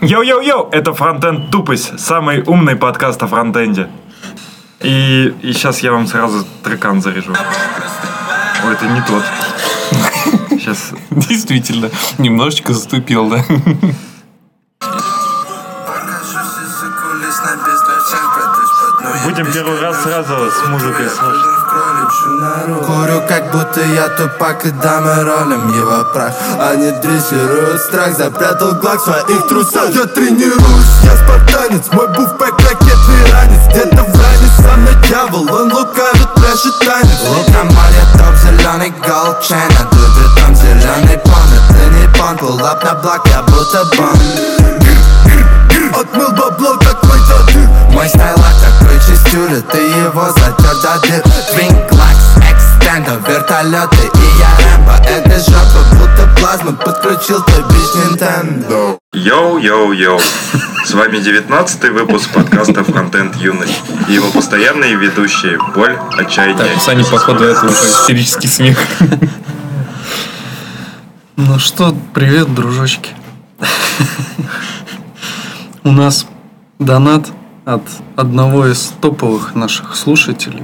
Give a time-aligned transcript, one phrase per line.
[0.00, 3.88] Йоу-йоу-йоу, это Фронтенд Тупость, самый умный подкаст о фронтенде.
[4.80, 7.34] И, и сейчас я вам сразу трекан заряжу.
[8.64, 9.24] Ой, это не тот.
[10.50, 10.92] Сейчас.
[11.10, 13.44] Действительно, немножечко заступил, да?
[19.24, 21.67] Будем первый раз сразу с музыкой слушать.
[22.08, 26.32] Курю, как будто я тупак и дамы ролем его прах.
[26.58, 29.90] Они дрессируют страх, запрятал глаз в своих трусах.
[29.90, 33.60] Я тренируюсь, я спартанец, мой буфбэк ракетный ранец.
[33.68, 37.20] Где-то в ране со мной дьявол, он лукавит, пляшет танец.
[37.28, 37.68] Утром
[38.14, 40.08] топ зеленый голд чейн, а тут
[40.40, 44.77] там зеленый пон Это не pull up на блок, я будто бомб
[45.94, 47.58] Отмыл бабло какой-то ты
[47.92, 54.50] Мой стайлак такой чистюля, ты его затер до дыр Твинк лакс, экстендо, вертолеты и я
[54.76, 60.20] Рэмбо Это жопа, будто плазма, подключил твой bitch Nintendo Йоу-йоу-йоу.
[60.84, 67.02] С вами 19 выпуск подкаста «Фронтенд Юность» и его постоянные ведущие Боль, Отчаяние Так, Сани,
[67.02, 68.78] походу, это уже истерический смех.
[71.36, 73.10] Ну что, привет, дружочки.
[75.84, 76.26] У нас
[76.78, 77.28] донат
[77.64, 77.82] от
[78.16, 80.62] одного из топовых наших слушателей,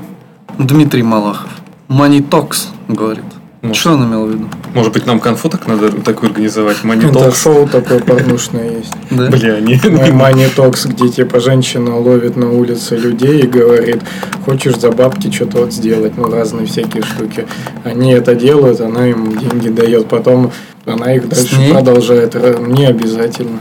[0.59, 1.51] Дмитрий Малахов.
[1.89, 3.25] Money Talks, говорит.
[3.63, 3.77] Может.
[3.79, 4.45] Что он имел в виду?
[4.75, 6.79] Может быть, нам конфу так надо такую организовать?
[6.79, 7.35] Это Монитор.
[7.35, 8.93] шоу такое порнушное есть.
[9.11, 9.29] Да?
[9.31, 9.75] Бля, не...
[9.79, 14.03] Money Talks, где типа женщина ловит на улице людей и говорит,
[14.45, 17.47] хочешь за бабки что-то вот сделать, ну разные всякие штуки.
[17.85, 20.53] Они это делают, она им деньги дает, потом
[20.85, 22.35] она их дальше продолжает.
[22.35, 23.61] Ра- Не обязательно.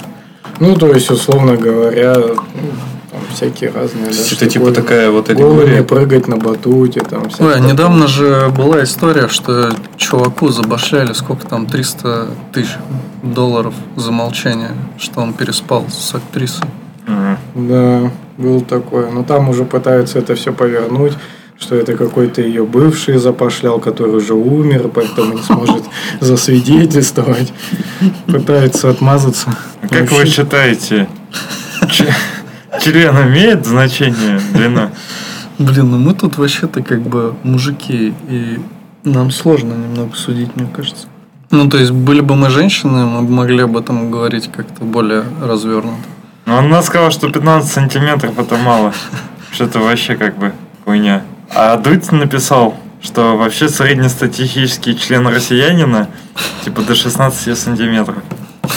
[0.63, 4.05] Ну, то есть, условно говоря, там всякие разные.
[4.05, 4.73] да, Это типа штуковины.
[4.75, 5.83] такая вот Голыми аллегория.
[5.83, 11.45] прыгать на батуте, там Ой, всякое а недавно же была история, что чуваку забашляли сколько
[11.45, 12.71] там, 300 тысяч
[13.21, 16.67] долларов за молчание, что он переспал с актрисой.
[17.07, 17.37] Мгм.
[17.67, 19.11] Да, был такое.
[19.11, 21.13] Но там уже пытаются это все повернуть,
[21.63, 25.83] что это какой-то ее бывший запошлял, который уже умер, поэтому не сможет
[26.19, 27.53] засвидетельствовать.
[28.27, 29.55] Пытаются отмазаться.
[29.89, 31.07] Как вы считаете,
[32.81, 34.91] член имеет значение длина?
[35.57, 38.59] Блин, ну мы тут вообще-то как бы мужики, и
[39.05, 41.07] нам сложно немного судить, мне кажется.
[41.51, 45.23] Ну, то есть, были бы мы женщины, мы бы могли об этом говорить как-то более
[45.41, 46.03] развернуто.
[46.45, 48.91] Ну, она сказала, что 15 сантиметров это мало.
[49.51, 50.51] Что это вообще как бы
[50.83, 51.21] хуйня.
[51.49, 56.07] А Дудь написал, что вообще среднестатистический член россиянина
[56.63, 58.17] типа до 16 сантиметров.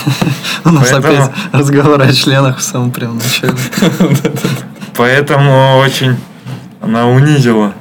[0.64, 3.54] У нас Поэтому- опять разговор о членах в самом прямом начале.
[4.96, 6.16] Поэтому очень
[6.80, 7.72] она унизила.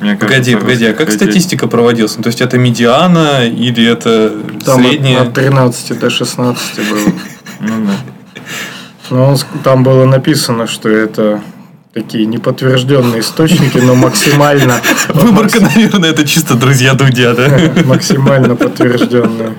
[0.00, 1.16] Мне кажется, Погоди, погоди, а как людей.
[1.16, 2.16] статистика проводилась?
[2.16, 4.30] Ну, то есть это медиана или это
[4.64, 5.22] Там от- средняя?
[5.22, 7.12] от 13 до 16 было.
[7.60, 7.92] Ну да.
[9.10, 11.40] Но он ск- там было написано, что это
[11.94, 17.48] такие неподтвержденные источники, но максимально Выборка, наверное, это чисто друзья Дудя, да?
[17.84, 19.54] максимально подтвержденные.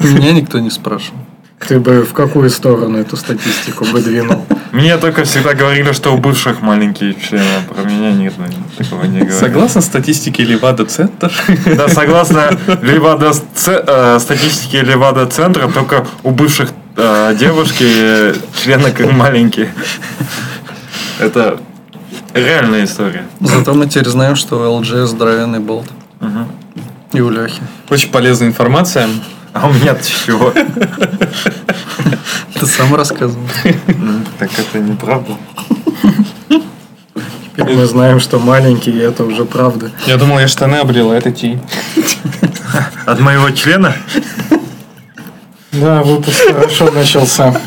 [0.00, 1.18] Меня никто не спрашивал.
[1.68, 4.46] Ты бы в какую сторону эту статистику бы двинул?
[4.72, 8.32] Мне только всегда говорили, что у бывших маленькие члены, а про меня нет,
[8.78, 9.38] такого не говорили.
[9.38, 11.30] Согласно статистике Левада Центр,
[11.76, 13.32] Да, согласно Левада
[13.66, 19.72] э, статистике Левада центра, только у бывших э, девушки члены как маленькие.
[21.18, 21.58] Это
[22.34, 23.24] реальная история.
[23.40, 25.86] Зато мы теперь знаем, что у LGS здоровенный болт.
[27.12, 27.60] И у Лехи.
[27.88, 29.08] очень полезная информация.
[29.52, 29.96] А у меня
[30.26, 30.52] чего?
[32.54, 33.42] Ты сам рассказывал.
[33.88, 35.32] Ну, Так это неправда.
[37.56, 39.90] Теперь мы знаем, что маленькие, это уже правда.
[40.06, 41.60] Я думал, я штаны облил, а это тень.
[43.06, 43.94] От моего члена?
[45.80, 47.58] Да, выпуск хорошо начался.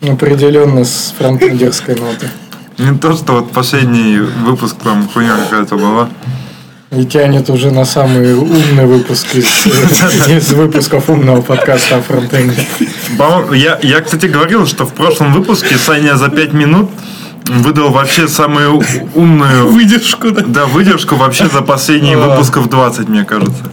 [0.00, 2.28] Определенно с фронтендерской ноты.
[2.78, 6.08] Не то, что вот последний выпуск там хуйня какая-то была.
[6.92, 9.66] И тянет уже на самый умный выпуск из,
[10.28, 12.66] из выпусков умного подкаста о фронтенде.
[13.52, 16.90] Я, я, кстати, говорил, что в прошлом выпуске Саня за 5 минут
[17.46, 18.82] выдал вообще самую
[19.14, 20.42] умную Выдержку, да?
[20.46, 22.28] да, выдержку вообще за последние А.
[22.30, 23.70] выпусков 20, мне кажется.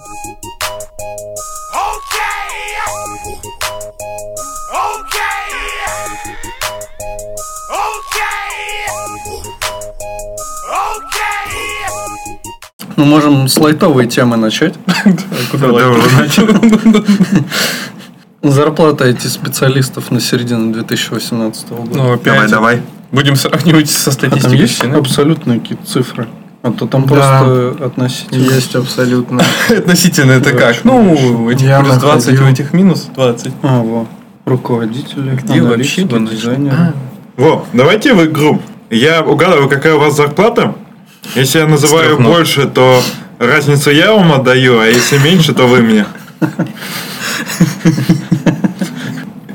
[12.97, 14.73] Мы можем с лайтовой темы начать.
[15.51, 16.47] Куда начал.
[18.41, 21.89] Зарплата IT-специалистов на середину 2018 года.
[21.93, 22.33] Ну, опять.
[22.33, 22.81] Давай, давай.
[23.11, 24.57] Будем сравнивать со а статистикой.
[24.57, 26.27] есть абсолютные какие-то цифры?
[26.63, 27.07] А то там Да.
[27.07, 28.51] просто относительно.
[28.51, 29.43] Есть абсолютно.
[29.69, 30.83] Относительно это как?
[30.83, 32.47] Ну, этих Я плюс 20, у находил.
[32.51, 33.53] этих минус 20.
[33.61, 34.07] А, во.
[34.45, 36.93] Руководители, Где вообще дизайнеры.
[37.35, 38.59] Во, давайте в игру.
[38.89, 40.73] Я угадываю, какая у вас зарплата.
[41.35, 43.01] Если я называю больше, то
[43.39, 46.05] разницу я вам отдаю, а если меньше, то вы мне.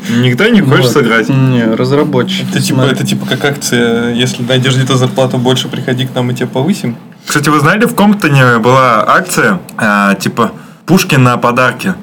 [0.09, 0.93] Никто не хочет Вот.
[0.93, 1.29] сыграть.
[1.29, 2.47] Не, разработчики.
[2.51, 6.35] Это типа, это типа как акция, если найдешь где-то зарплату больше, приходи к нам и
[6.35, 6.97] тебя повысим.
[7.27, 10.53] Кстати, вы знали, в Комптоне была акция, а, типа,
[10.87, 11.95] пушки на подарки.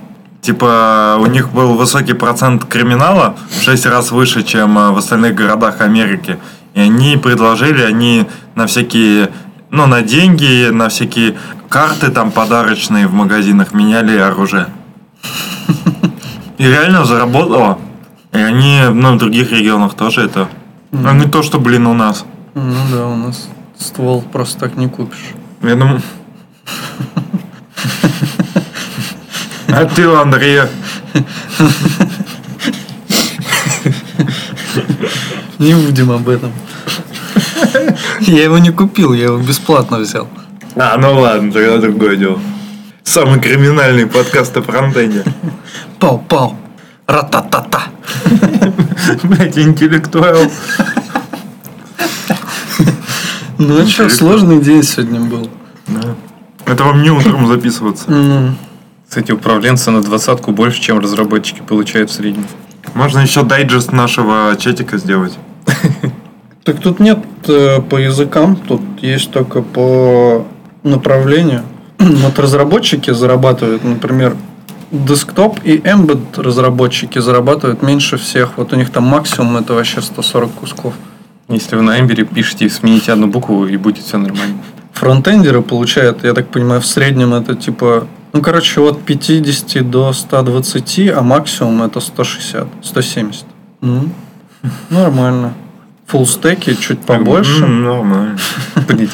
[0.41, 5.35] Типа, у них был высокий процент криминала, в 6 раз выше, чем а, в остальных
[5.35, 6.37] городах Америки.
[6.73, 8.25] И они предложили, они
[8.55, 9.29] на всякие,
[9.71, 11.37] ну, на деньги, на всякие
[11.69, 14.67] карты там подарочные в магазинах меняли оружие.
[16.57, 17.79] И реально заработало.
[18.31, 20.49] И они, ну, в других регионах тоже это.
[20.91, 22.25] А не то, что, блин, у нас.
[22.55, 25.33] Ну да, у нас ствол просто так не купишь.
[25.61, 26.01] Я думаю...
[29.71, 30.67] А ты, Андрея,
[35.59, 36.51] Не будем об этом.
[38.21, 40.27] Я его не купил, я его бесплатно взял.
[40.75, 42.39] А, ну ладно, тогда другое дело.
[43.03, 45.23] Самый криминальный подкаст о фронтенде.
[45.99, 46.55] Пау-пау.
[47.07, 47.83] Ра-та-та-та.
[49.23, 50.43] Блять, интеллектуал.
[53.57, 55.49] Ну что, сложный день сегодня был.
[56.65, 58.05] Это вам не утром записываться.
[58.11, 58.53] Ну,
[59.07, 62.45] Кстати, управленцы на двадцатку больше, чем разработчики получают в среднем.
[62.93, 65.33] Можно еще дайджест нашего чатика сделать.
[66.69, 67.17] Так тут нет
[67.47, 70.45] э, по языкам, тут есть только по
[70.83, 71.63] направлению.
[71.97, 74.35] Вот разработчики зарабатывают, например,
[74.91, 78.57] десктоп и Embed разработчики зарабатывают меньше всех.
[78.57, 80.93] Вот у них там максимум это вообще 140 кусков.
[81.47, 84.57] Если вы на Эмбере пишете, смените одну букву и будет все нормально.
[84.93, 91.09] Фронтендеры получают, я так понимаю, в среднем это типа, ну, короче, от 50 до 120,
[91.15, 93.45] а максимум это 160, 170.
[93.81, 94.09] Ну,
[94.91, 95.55] нормально.
[96.09, 97.67] Фуллстеки чуть побольше.
[97.67, 98.37] Нормально.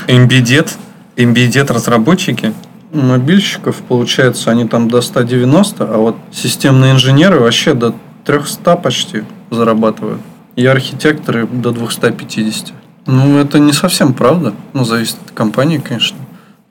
[0.07, 0.69] Embedded,
[1.17, 2.53] Embedded разработчики,
[2.93, 7.93] мобильщиков, получается, они там до 190, а вот системные инженеры вообще до
[8.23, 10.21] 300 почти зарабатывают.
[10.55, 12.73] И архитекторы до 250.
[13.07, 14.53] Ну, это не совсем правда.
[14.71, 16.17] Ну, зависит от компании, конечно.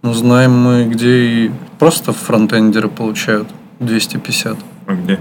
[0.02, 3.48] Но знаем мы, где и просто фронтендеры получают
[3.80, 4.56] 250.
[4.86, 5.20] А где?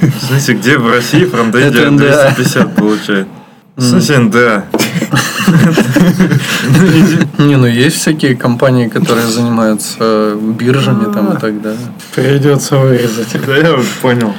[0.00, 2.32] В смысле, где в России фронтендер Это НДА.
[2.34, 3.28] 250 получает?
[3.76, 4.64] В смысле, да.
[7.38, 11.78] Не, ну есть всякие компании, которые занимаются биржами там и так далее.
[12.14, 13.28] Придется вырезать.
[13.46, 14.34] Да я вот понял.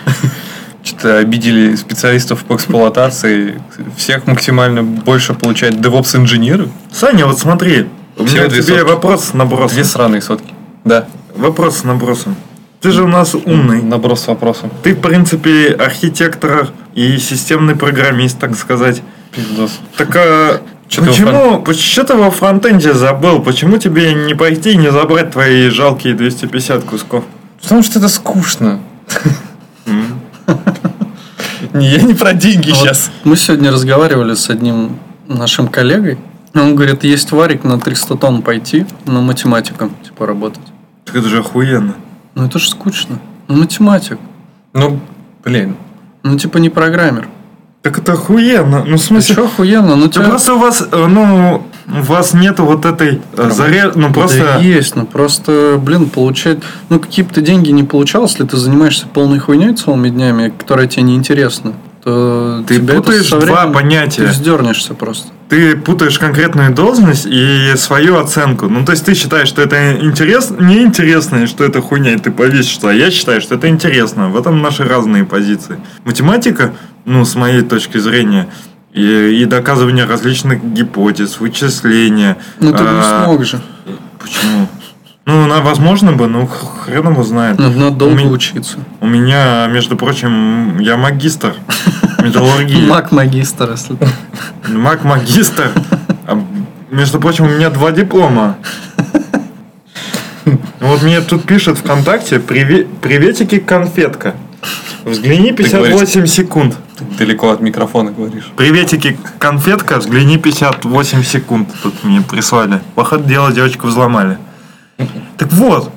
[0.83, 3.61] что-то обидели специалистов по эксплуатации.
[3.97, 6.69] Всех максимально больше получают DevOps инженеры.
[6.91, 7.87] Саня, вот смотри.
[8.17, 9.75] У меня тебе вопрос с набросом.
[9.75, 10.53] Две сраные сотки.
[10.83, 11.07] Да.
[11.39, 12.35] Вопрос с набросом.
[12.81, 13.81] Ты же у нас умный.
[13.81, 14.69] Наброс с вопросом.
[14.83, 19.01] Ты, в принципе, архитектор и системный программист, так сказать.
[19.31, 19.79] Пиздос.
[19.95, 23.41] Так а почему, что ты во фронтенде забыл?
[23.41, 27.23] Почему тебе не пойти и не забрать твои жалкие 250 кусков?
[27.61, 28.81] Потому что это скучно.
[31.73, 33.11] Не, я не про деньги А сейчас.
[33.23, 34.97] Мы сегодня разговаривали с одним
[35.27, 36.17] нашим коллегой.
[36.55, 40.63] Он говорит, есть варик на 300 тонн пойти, но математиком типа работать.
[41.09, 41.95] Так это же охуенно.
[42.35, 43.17] Ну это же скучно.
[43.47, 44.19] Ну математик.
[44.73, 44.99] Ну,
[45.43, 45.75] блин.
[46.21, 47.27] Ну типа не программер.
[47.81, 48.83] Так это охуенно.
[48.85, 49.95] Ну, в смысле, что охуенно?
[49.95, 50.25] Ну Да тебя...
[50.25, 53.91] просто у вас, э, ну, у вас нету вот этой э, заре...
[53.95, 54.59] ну Да просто.
[54.59, 56.59] есть, ну просто, блин, получать...
[56.89, 60.87] Ну, какие бы ты деньги не получал, если ты занимаешься полной хуйней целыми днями, которая
[60.87, 64.23] тебе неинтересна, то Ты путаешь два понятия.
[64.23, 65.29] Ты вздернешься просто.
[65.49, 68.69] Ты путаешь конкретную должность и свою оценку.
[68.69, 72.31] Ну, то есть ты считаешь, что это интересно, неинтересно, и что это хуйня, и ты
[72.31, 74.29] повесишь, что а я считаю, что это интересно.
[74.29, 75.79] В этом наши разные позиции.
[76.05, 76.73] Математика,
[77.05, 78.47] ну, с моей точки зрения,
[78.93, 82.37] и, и доказывание различных гипотез, вычисления.
[82.59, 83.61] Ну, ты бы не а, смог же.
[84.19, 84.67] Почему?
[85.29, 87.59] Ну, на, возможно бы, х- хрен его знает.
[87.59, 88.77] Надо, надо долго У меня- учиться.
[88.99, 91.53] У меня, между прочим, я магистр
[92.23, 92.87] металлургии.
[92.87, 94.07] Маг-магистр, если ты.
[94.73, 95.71] Маг-магистр.
[96.27, 96.41] А,
[96.91, 98.55] Между прочим, у меня два диплома.
[100.79, 104.33] Вот мне тут пишет ВКонтакте «Приве- приветики, конфетка.
[105.05, 106.75] Взгляни 58 секунд.
[106.97, 108.51] Ты далеко от микрофона говоришь.
[108.57, 111.69] Приветики, конфетка, взгляни 58 секунд.
[111.83, 112.81] Тут мне прислали.
[112.95, 114.37] Походу дело девочку взломали.
[115.39, 115.89] Так вот,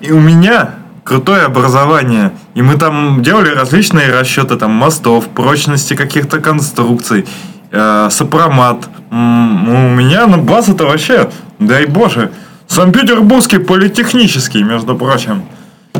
[0.00, 2.32] и у меня крутое образование.
[2.54, 7.26] И мы там делали различные расчеты там мостов, прочности каких-то конструкций,
[7.72, 8.88] э, сопромат.
[9.10, 12.30] Ну, у меня на база-то вообще, дай боже,
[12.68, 15.42] Санкт-Петербургский политехнический, между прочим.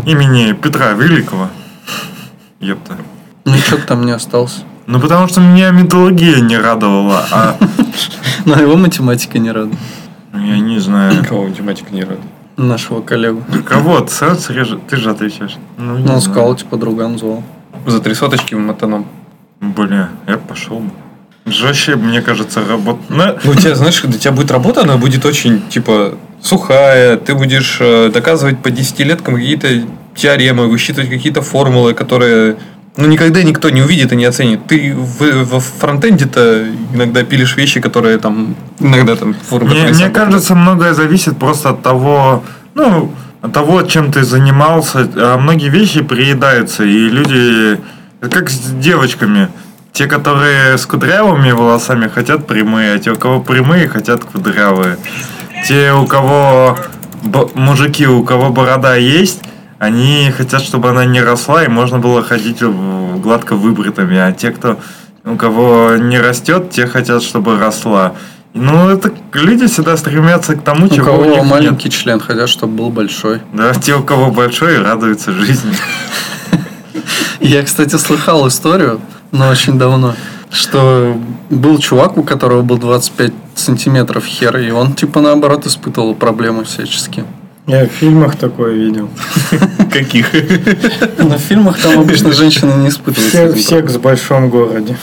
[0.04, 1.48] имени Петра Великого.
[2.60, 2.96] Ёпта.
[3.44, 4.62] Ничего там не осталось.
[4.86, 7.56] Ну, потому что меня металлургия не радовала, а
[8.44, 9.74] Но его математика не рада.
[10.32, 11.24] ну, я не знаю.
[11.24, 12.20] Кого математика не рада.
[12.60, 13.42] Нашего коллегу.
[13.66, 14.00] Кого?
[14.00, 14.78] Ты срежешь?
[14.88, 15.56] Ты же отвечаешь.
[15.78, 17.42] Ну, Ну, он сказал, типа, друган звал.
[17.86, 19.06] За три соточки в мотаном.
[19.60, 20.82] Бля, я пошел.
[21.46, 22.98] Вообще, мне кажется, работа...
[23.08, 27.16] Ну, Ну, у тебя, знаешь, для тебя будет работа, она будет очень, типа, сухая.
[27.16, 29.68] Ты будешь э, доказывать по десятилеткам какие-то
[30.14, 32.56] теоремы, высчитывать какие-то формулы, которые
[32.96, 34.66] ну, никогда никто не увидит и не оценит.
[34.66, 40.12] Ты в, во фронтенде-то иногда пилишь вещи, которые там иногда там формы Мне, мне сам
[40.12, 42.42] кажется, многое зависит просто от того,
[42.74, 45.08] ну, от того, чем ты занимался.
[45.16, 47.80] А многие вещи приедаются, и люди,
[48.20, 49.48] как с девочками,
[49.92, 54.98] те, которые с кудрявыми волосами, хотят прямые, а те, у кого прямые, хотят кудрявые.
[55.66, 56.78] Те, у кого
[57.22, 59.42] б- мужики, у кого борода есть,
[59.80, 64.18] они хотят, чтобы она не росла, и можно было ходить гладко выбритыми.
[64.18, 64.78] А те, кто
[65.24, 68.12] у кого не растет, те хотят, чтобы росла.
[68.52, 71.46] Ну, это люди всегда стремятся к тому, У чего у кого них нет.
[71.46, 73.40] маленький член, хотят, чтобы был большой.
[73.54, 75.72] Да, те, у кого большой, радуются жизни.
[77.40, 79.00] Я, кстати, слыхал историю,
[79.32, 80.14] но очень давно,
[80.50, 81.16] что
[81.48, 87.24] был чувак, у которого был 25 сантиметров хер, и он, типа, наоборот, испытывал проблемы всяческие.
[87.70, 89.08] Я в фильмах такое видел.
[89.92, 90.32] Каких?
[91.18, 93.60] Но в фильмах там обычно женщины не испытывают.
[93.60, 94.96] Секс в большом городе.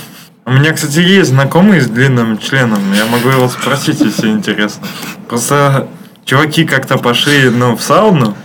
[0.44, 2.82] У меня, кстати, есть знакомый с длинным членом.
[2.94, 4.86] Я могу его спросить, если интересно.
[5.30, 5.88] Просто
[6.26, 8.36] чуваки как-то пошли, ну, в сауну,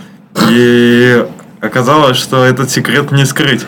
[0.49, 1.25] и
[1.59, 3.65] оказалось, что этот секрет не скрыть.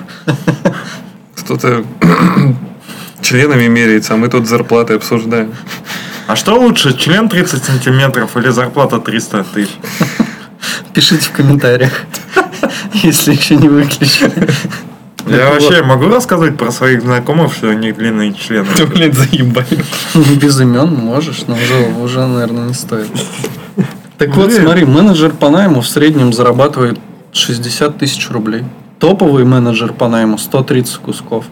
[1.36, 1.84] Кто-то
[3.22, 5.54] членами меряется, а мы тут зарплаты обсуждаем.
[6.28, 9.72] А что лучше, член 30 сантиметров или зарплата 300 тысяч?
[10.94, 11.92] Пишите в комментариях,
[12.94, 14.50] если еще не выключили.
[15.28, 18.68] Я вообще могу рассказывать про своих знакомых, что у них длинные члены?
[18.78, 19.84] Да, блядь, заебали.
[20.40, 23.08] Без имен можешь, но уже, уже наверное, не стоит.
[24.18, 24.62] Так вот, Блин.
[24.64, 27.00] смотри, менеджер по найму в среднем зарабатывает
[27.34, 28.64] 60 тысяч рублей.
[29.00, 31.46] Топовый менеджер по найму 130 кусков.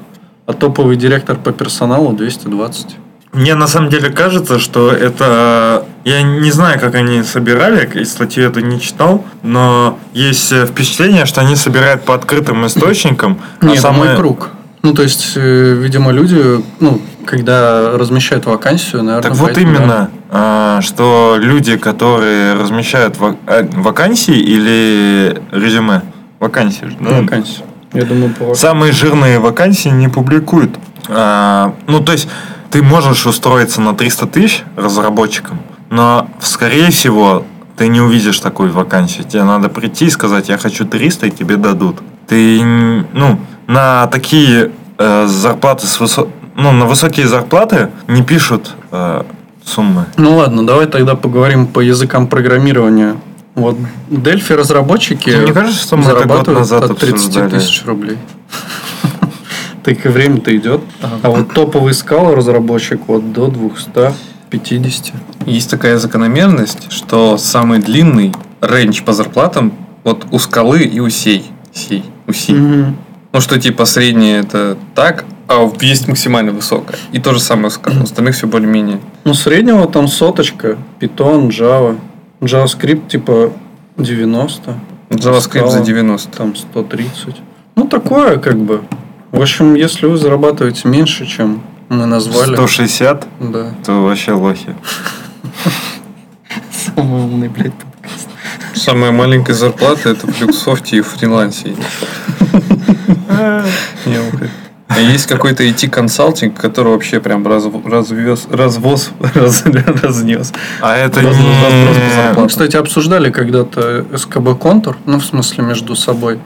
[0.46, 2.98] А топовый директор по персоналу 220.
[3.34, 5.86] Мне на самом деле кажется, что это...
[6.04, 11.26] Я не знаю, как они собирали, и статью эту не читал, но есть э, впечатление,
[11.26, 13.40] что они собирают по открытым источникам.
[13.62, 14.50] а Нет, это самое- мой круг.
[14.82, 20.82] Ну, то есть, э, видимо, люди, ну, когда размещают вакансию, наверное, Так вот именно, а,
[20.82, 23.16] что люди, которые размещают
[23.48, 26.02] э, вакансии или резюме?
[26.42, 26.98] Вакансии.
[27.00, 27.66] да, вакансию.
[27.94, 30.72] Я думаю, по Самые жирные вакансии не публикуют.
[31.08, 32.28] А, ну, то есть,
[32.70, 35.60] ты можешь устроиться на 300 тысяч разработчиком,
[35.94, 37.44] но, скорее всего,
[37.78, 39.26] ты не увидишь такую вакансию.
[39.26, 41.98] Тебе надо прийти и сказать, я хочу 300, и тебе дадут.
[42.26, 42.64] Ты,
[43.14, 49.22] ну, на такие э, зарплаты, с высо- ну, на высокие зарплаты не пишут э,
[49.64, 50.06] суммы.
[50.18, 53.18] Ну ладно, давай тогда поговорим по языкам программирования.
[53.54, 53.78] Вот
[54.10, 57.50] Delphi разработчики Тебе не кажется, что мы это год зарабатывают назад от 30 обсуждали?
[57.52, 58.18] тысяч рублей.
[59.84, 60.82] Так и время-то идет.
[61.02, 63.48] А вот топовый скала разработчик вот до
[64.58, 65.14] 250.
[65.46, 68.32] Есть такая закономерность, что самый длинный
[68.62, 71.46] рейндж по зарплатам вот у скалы и у сей.
[71.74, 72.06] Сей.
[72.28, 72.56] У сей.
[72.56, 72.98] Мгм.
[73.32, 76.98] Ну, что типа среднее это так, а есть максимально высокое.
[77.12, 78.00] И то же самое у скалы.
[78.00, 79.00] У остальных все более-менее.
[79.24, 81.98] Ну, среднего там соточка, Python, Java.
[82.42, 83.52] JavaScript типа
[83.98, 84.76] 90.
[85.10, 86.38] JavaScript за Scala 90.
[86.38, 87.36] Там 130.
[87.76, 88.84] Ну, такое как бы.
[89.32, 92.56] В общем, если вы зарабатываете меньше, чем мы назвали.
[92.56, 93.74] 160, Да.
[93.86, 94.76] то вообще лохи.
[96.96, 98.28] Самый умный, блядь, подкаст.
[98.76, 101.76] Самая маленькая зарплата это в Люксофте и в фрилансе.
[104.06, 104.18] Не.
[104.88, 109.64] А есть какой-то IT-консалтинг, который вообще прям раз- развез, развоз, раз-
[110.04, 110.54] разнес.
[110.82, 112.14] А это Вопрос- вопрос по не...
[112.16, 112.40] зарплате.
[112.42, 116.40] Мы, кстати, обсуждали когда-то СКБ контур, ну, в смысле, между собой.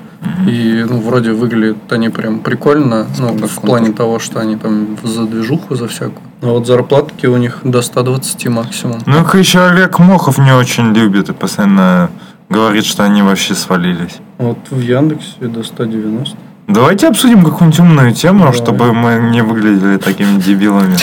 [0.48, 5.26] И, ну, вроде выглядят они прям прикольно, ну, в плане того, что они там за
[5.26, 6.22] движуху, за всякую.
[6.42, 9.02] А вот зарплатки у них до 120 максимум.
[9.06, 12.10] Ну, их еще Олег Мохов не очень любит и постоянно
[12.50, 14.18] говорит, что они вообще свалились.
[14.38, 16.38] Вот в Яндексе до 190.
[16.68, 18.54] Давайте обсудим какую-нибудь умную тему, Давай.
[18.54, 20.98] чтобы мы не выглядели такими дебилами.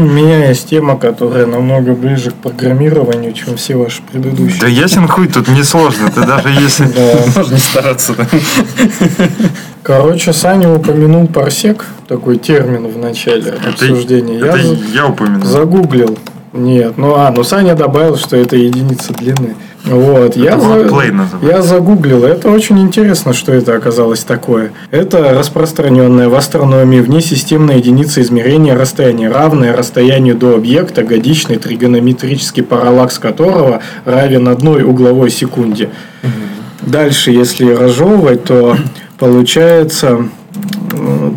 [0.00, 4.60] Меня есть тема, которая намного ближе к программированию, чем все ваши предыдущие.
[4.60, 6.10] Да ясен хуй, тут несложно.
[6.10, 6.84] Ты даже если...
[7.36, 8.14] Можно не стараться.
[9.82, 14.38] Короче, Саня упомянул парсек, такой термин в начале обсуждения.
[14.94, 15.44] я упомянул.
[15.44, 16.18] загуглил.
[16.52, 19.54] Нет, ну а, ну Саня добавил, что это единица длины.
[19.84, 21.38] Вот, я, Это за- wordplay называется.
[21.56, 22.24] я загуглил.
[22.24, 24.70] Это очень интересно, что это оказалось такое.
[24.90, 33.18] Это распространенная в астрономии внесистемная единица измерения расстояния, равная расстоянию до объекта, годичный тригонометрический параллакс
[33.18, 35.88] которого равен одной угловой секунде.
[36.82, 38.76] Дальше, если разжевывать, то
[39.18, 40.28] получается...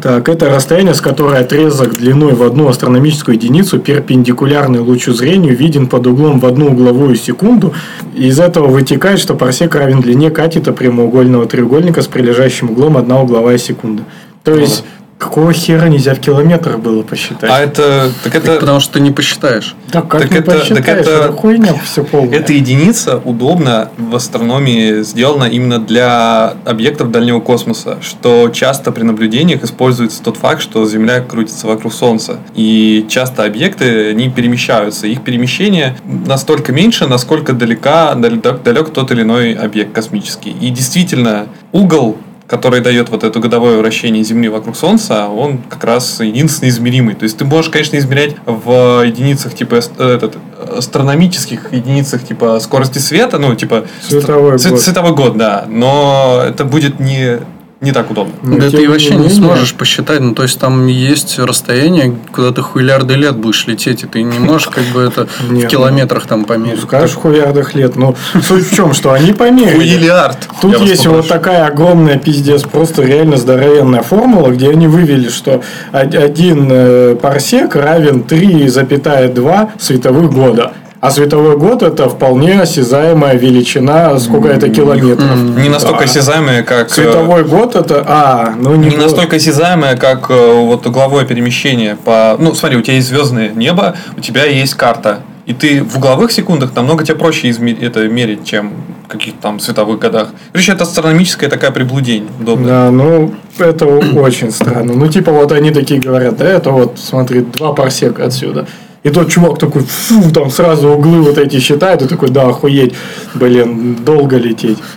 [0.06, 5.88] Так, это расстояние, с которой отрезок длиной в одну астрономическую единицу, перпендикулярный лучу зрению, виден
[5.88, 7.74] под углом в одну угловую секунду.
[8.14, 13.58] Из этого вытекает, что парсек равен длине катета прямоугольного треугольника с прилежащим углом одна угловая
[13.58, 14.04] секунда.
[14.44, 14.84] То есть,
[15.18, 17.50] какого хера нельзя в километрах было посчитать?
[17.50, 18.12] А это...
[18.24, 18.60] Так это...
[18.60, 19.76] Потому что ты не посчитаешь.
[19.92, 21.00] так как так не это- так посчитаешь?
[21.00, 22.40] это- Это хуйня все полная.
[22.40, 29.64] Эта единица удобно в астрономии сделана именно для объектов дальнего космоса, что часто при наблюдениях
[29.64, 32.40] используется тот факт, что Земля крутится вокруг Солнца.
[32.56, 35.08] И часто объекты, они перемещаются.
[35.08, 40.56] Их перемещение настолько меньше, насколько далека, дал- далек тот или иной объект космический.
[40.62, 42.18] И действительно, угол
[42.48, 47.16] который дает вот это годовое вращение Земли вокруг Солнца, он как раз единственный измеримый.
[47.16, 50.38] То есть ты можешь, конечно, измерять в единицах типа э, этот,
[50.78, 54.82] астрономических единицах типа скорости света, ну типа Световой цвет- год.
[54.82, 57.40] световой год, да, но это будет не
[57.86, 58.34] не так удобно.
[58.44, 60.20] Но да тем ты вообще не сможешь посчитать.
[60.20, 64.40] Ну, то есть там есть расстояние, куда ты хуйлярды лет будешь лететь, и ты не
[64.40, 66.82] можешь как бы это в километрах там Ну, померить.
[66.82, 69.76] скажешь хуярдах лет, но суть в чем, что они померили.
[69.78, 70.38] Хуилиард.
[70.62, 75.62] Тут есть вот такая огромная пиздец, просто реально здоровенная формула, где они вывели, что
[75.94, 80.74] од- один э, парсек равен 3,2 световых года.
[81.06, 85.36] А световой год это вполне осязаемая величина, сколько это километров.
[85.58, 86.88] Не настолько А осязаемое, как...
[86.88, 91.96] э, Световой год это, а, ну не, Не настолько осязаемое, как э, вот угловое перемещение
[91.96, 92.36] по...
[92.40, 95.20] Ну, смотри, у тебя есть звездное небо, у тебя есть карта.
[95.46, 98.74] И ты в угловых секундах намного тебе проще изме- это мерить, чем
[99.06, 100.30] в каких-то там световых годах.
[100.52, 102.28] Короче, это астрономическая такая приблудень.
[102.42, 102.68] Удобно.
[102.68, 104.94] Да, ну это очень странно.
[104.94, 108.66] Ну типа вот они такие говорят, да, это вот смотри два парсека отсюда.
[109.06, 112.96] И тот чувак такой, фу, там сразу углы вот эти считает, и такой, да, охуеть,
[113.36, 114.80] блин, долго лететь.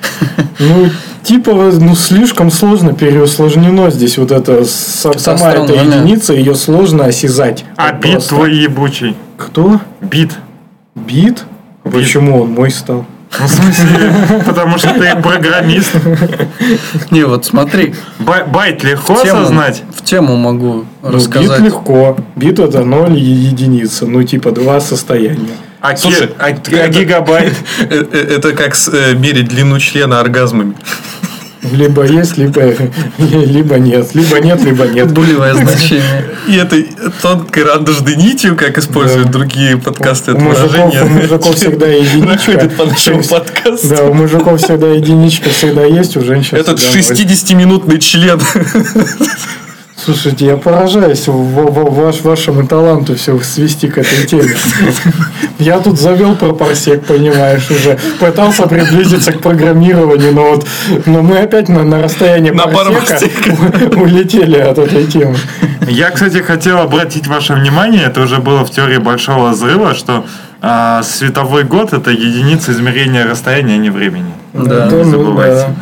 [0.61, 0.91] Ну,
[1.23, 6.01] типа, ну, слишком сложно переусложнено здесь вот это, сама эта астрономия.
[6.01, 7.65] единица, ее сложно осязать.
[7.77, 9.15] А бит твой ебучий.
[9.37, 9.81] Кто?
[10.01, 10.33] Бит.
[10.97, 11.45] Бит?
[11.85, 13.07] Почему он мой стал?
[13.31, 14.13] В смысле,
[14.47, 15.91] потому что ты программист.
[17.11, 19.83] Не, вот смотри, Бай- Байт легко в тему, осознать?
[19.95, 21.61] в тему могу Ну, рассказать.
[21.61, 22.17] бит легко.
[22.37, 24.07] Бит это 0 и единица.
[24.07, 25.51] Ну, типа, два состояния.
[25.81, 27.55] А, Слушай, а- а это- гигабайт?
[27.81, 30.75] Э, э, Это как э, мерить длину члена оргазмами.
[31.63, 32.63] Либо есть, либо,
[33.19, 34.15] либо нет.
[34.15, 35.11] Либо нет, либо нет.
[35.13, 36.25] Булевое значение.
[36.47, 36.89] И этой
[37.21, 39.33] тонкой радужной нитью, как используют Да.
[39.33, 42.69] другие подкасты, У это мужиков, выражение, у мужиков всегда единичка.
[42.77, 43.89] по нашему есть, подкасту.
[43.89, 47.27] Да, у мужиков всегда единичка всегда есть, у женщин Этот всегда ноль.
[47.27, 48.41] 60-минутный член.
[50.09, 54.57] Слушайте, я поражаюсь в- в- ваш, вашему таланту все свести к этой теме.
[55.59, 57.99] Я тут завел про парсек, понимаешь, уже.
[58.19, 60.67] Пытался приблизиться к программированию, но вот
[61.05, 63.55] но мы опять на, на расстоянии На парсека
[63.97, 65.37] улетели от этой темы.
[65.87, 70.25] Я, кстати, хотел обратить ваше внимание, это уже было в теории Большого Взрыва, что
[70.63, 74.33] а, световой год это единица измерения расстояния, а не времени.
[74.55, 74.87] Да.
[74.87, 75.67] Не ну, забывайте.
[75.67, 75.75] да.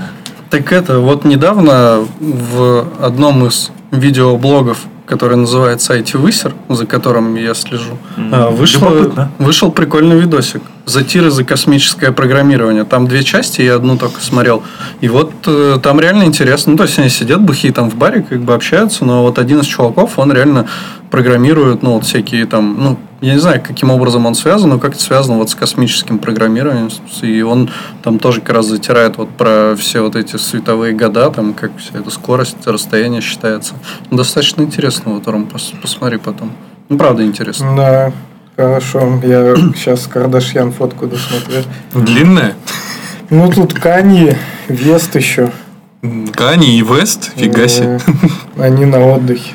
[0.50, 7.54] Так это, вот недавно в одном из видеоблогов, который называется IT Высер, за которым я
[7.54, 9.30] слежу, вышло, любопытно.
[9.38, 10.62] вышел прикольный видосик.
[10.84, 12.84] Затиры за космическое программирование.
[12.84, 14.62] Там две части, я одну только смотрел.
[15.00, 16.72] И вот э, там реально интересно.
[16.72, 19.60] Ну, то есть они сидят бухие там в баре, как бы общаются, но вот один
[19.60, 20.66] из чуваков, он реально
[21.10, 25.00] программирует, ну, вот всякие там, ну, я не знаю, каким образом он связан, но как-то
[25.02, 26.90] связано вот с космическим программированием.
[27.22, 27.70] И он
[28.02, 31.98] там тоже как раз затирает вот про все вот эти световые года, там, как вся
[31.98, 33.74] эта скорость, расстояние считается.
[34.10, 36.52] Ну, достаточно интересно, вот, Ром, пос- посмотри потом.
[36.88, 37.74] Ну, правда интересно.
[37.76, 38.12] Да,
[38.56, 39.20] хорошо.
[39.24, 41.62] Я сейчас Кардашьян фотку досмотрю.
[41.94, 42.54] Длинная.
[43.30, 45.50] Ну, тут Канье, Вест еще.
[46.34, 47.98] Кани и Вест, фига себе.
[48.56, 49.54] Э, Они на отдыхе.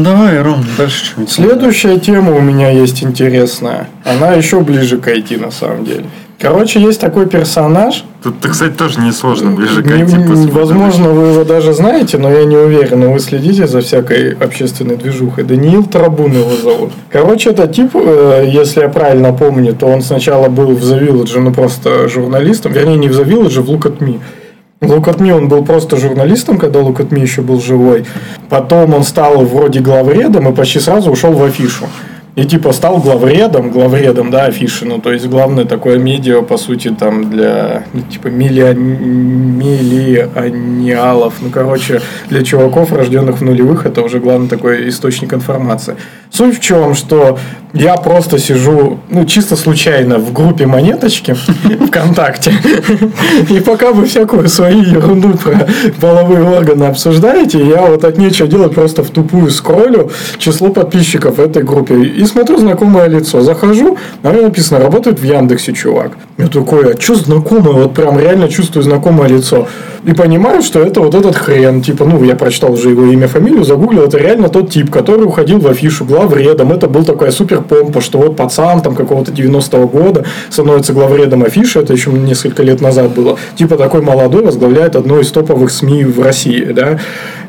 [0.00, 1.30] Ну давай, Ром, дальше что-нибудь.
[1.30, 3.86] Следующая тема у меня есть интересная.
[4.02, 6.06] Она еще ближе к IT на самом деле.
[6.40, 8.02] Короче, есть такой персонаж.
[8.22, 10.50] Тут, кстати, тоже несложно ближе к IT.
[10.52, 13.00] возможно, вы его даже знаете, но я не уверен.
[13.00, 15.44] Но вы следите за всякой общественной движухой.
[15.44, 16.92] Даниил Трабун его зовут.
[17.10, 21.38] Короче, это тип, э, если я правильно помню, то он сначала был в The Village,
[21.38, 22.72] ну просто журналистом.
[22.72, 24.18] Вернее, не в The Village, а в Look at Me.
[24.80, 28.06] Me он был просто журналистом, когда Me еще был живой.
[28.48, 31.86] Потом он стал вроде главредом и почти сразу ушел в афишу.
[32.36, 34.84] И типа стал главредом, главредом, да, афиши.
[34.86, 38.76] Ну, то есть, главное такое медиа, по сути, там для, ну, типа, миллион-
[39.60, 41.34] миллиониалов.
[41.40, 45.96] Ну, короче, для чуваков, рожденных в нулевых, это уже главный такой источник информации.
[46.30, 47.38] Суть в чем, что
[47.72, 51.34] я просто сижу, ну, чисто случайно в группе монеточки
[51.88, 52.52] ВКонтакте.
[53.48, 55.66] И пока вы всякую свою ерунду про
[56.00, 61.62] половые органы обсуждаете, я вот от нечего делать просто в тупую скроллю число подписчиков этой
[61.64, 61.94] группе.
[62.20, 63.40] И смотрю знакомое лицо.
[63.40, 66.18] Захожу, на мне написано, работает в Яндексе чувак.
[66.36, 67.72] Я такой, а что знакомое?
[67.72, 69.66] Вот прям реально чувствую знакомое лицо.
[70.04, 71.80] И понимаю, что это вот этот хрен.
[71.80, 74.04] Типа, ну, я прочитал уже его имя, фамилию, загуглил.
[74.04, 76.72] Это реально тот тип, который уходил в афишу главредом.
[76.72, 81.80] Это был такая супер помпа, что вот пацан там какого-то 90-го года становится главредом афиши.
[81.80, 83.38] Это еще несколько лет назад было.
[83.56, 86.98] Типа такой молодой возглавляет одно из топовых СМИ в России, да.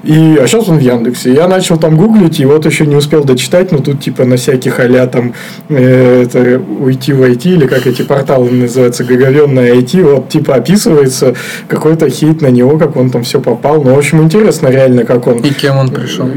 [0.04, 1.34] И, а сейчас он в Яндексе.
[1.34, 4.80] Я начал там гуглить, и вот еще не успел дочитать, но тут типа на всяких
[4.80, 5.34] а там
[5.70, 11.36] э, это, уйти в IT, или как эти порталы называются, гаговенное IT, вот типа описывается
[11.68, 13.84] какой-то хейт на него, как он там все попал.
[13.84, 15.38] Ну, в общем, интересно реально, как он...
[15.40, 16.28] И кем он пришел?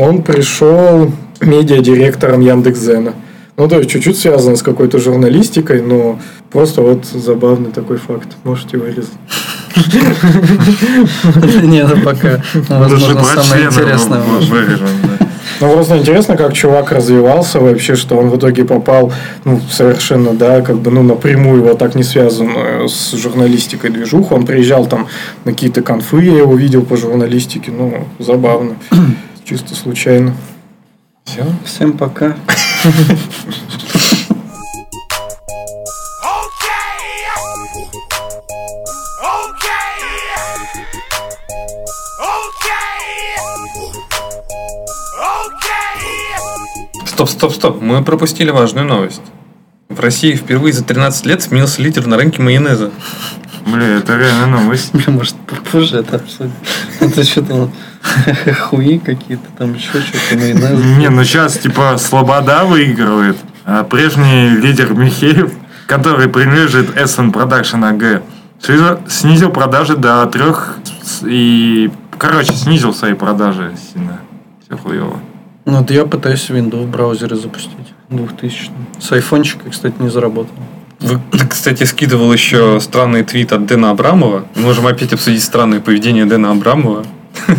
[0.00, 1.10] Он пришел
[1.40, 3.14] медиадиректором Яндекс.Зена.
[3.56, 6.18] Ну, то есть, чуть-чуть связано с какой-то журналистикой, но
[6.50, 8.28] просто вот забавный такой факт.
[8.42, 9.12] Можете вырезать.
[11.62, 14.22] Нет, это пока, ну, возможно, самое члены интересное.
[15.60, 19.12] Ну, просто интересно, как чувак развивался вообще, что он в итоге попал,
[19.44, 24.34] ну, совершенно, да, как бы, ну, напрямую вот так не связанную с журналистикой движуху.
[24.34, 25.06] Он приезжал там
[25.44, 28.76] на какие-то конфы, я его видел по журналистике, ну, забавно.
[29.44, 30.34] Чисто случайно.
[31.24, 31.44] Все.
[31.64, 32.36] Всем пока.
[47.14, 47.80] Стоп, стоп, стоп.
[47.80, 49.22] Мы пропустили важную новость.
[49.88, 52.90] В России впервые за 13 лет сменился лидер на рынке майонеза.
[53.68, 54.92] Бля, это реально новость.
[54.92, 56.50] Бля, Может, попозже это обсудим.
[56.98, 57.70] Это что-то
[58.62, 60.80] хуи какие-то, там еще что-то, майонез.
[60.98, 65.52] Не, ну сейчас типа Слобода выигрывает, а прежний лидер Михеев,
[65.86, 68.22] который принадлежит SN Production AG,
[68.60, 70.78] снизил- снизил продажи до трех
[71.22, 74.18] и, короче, снизил свои продажи сильно.
[74.66, 75.20] Все хуево.
[75.64, 77.70] Ну, вот я пытаюсь Windows в браузере запустить.
[78.10, 80.54] 2000 С айфончика, кстати, не заработал.
[81.00, 84.44] Вы, кстати, скидывал еще странный твит от Дэна Абрамова.
[84.54, 87.04] Мы можем опять обсудить странное поведение Дэна Абрамова.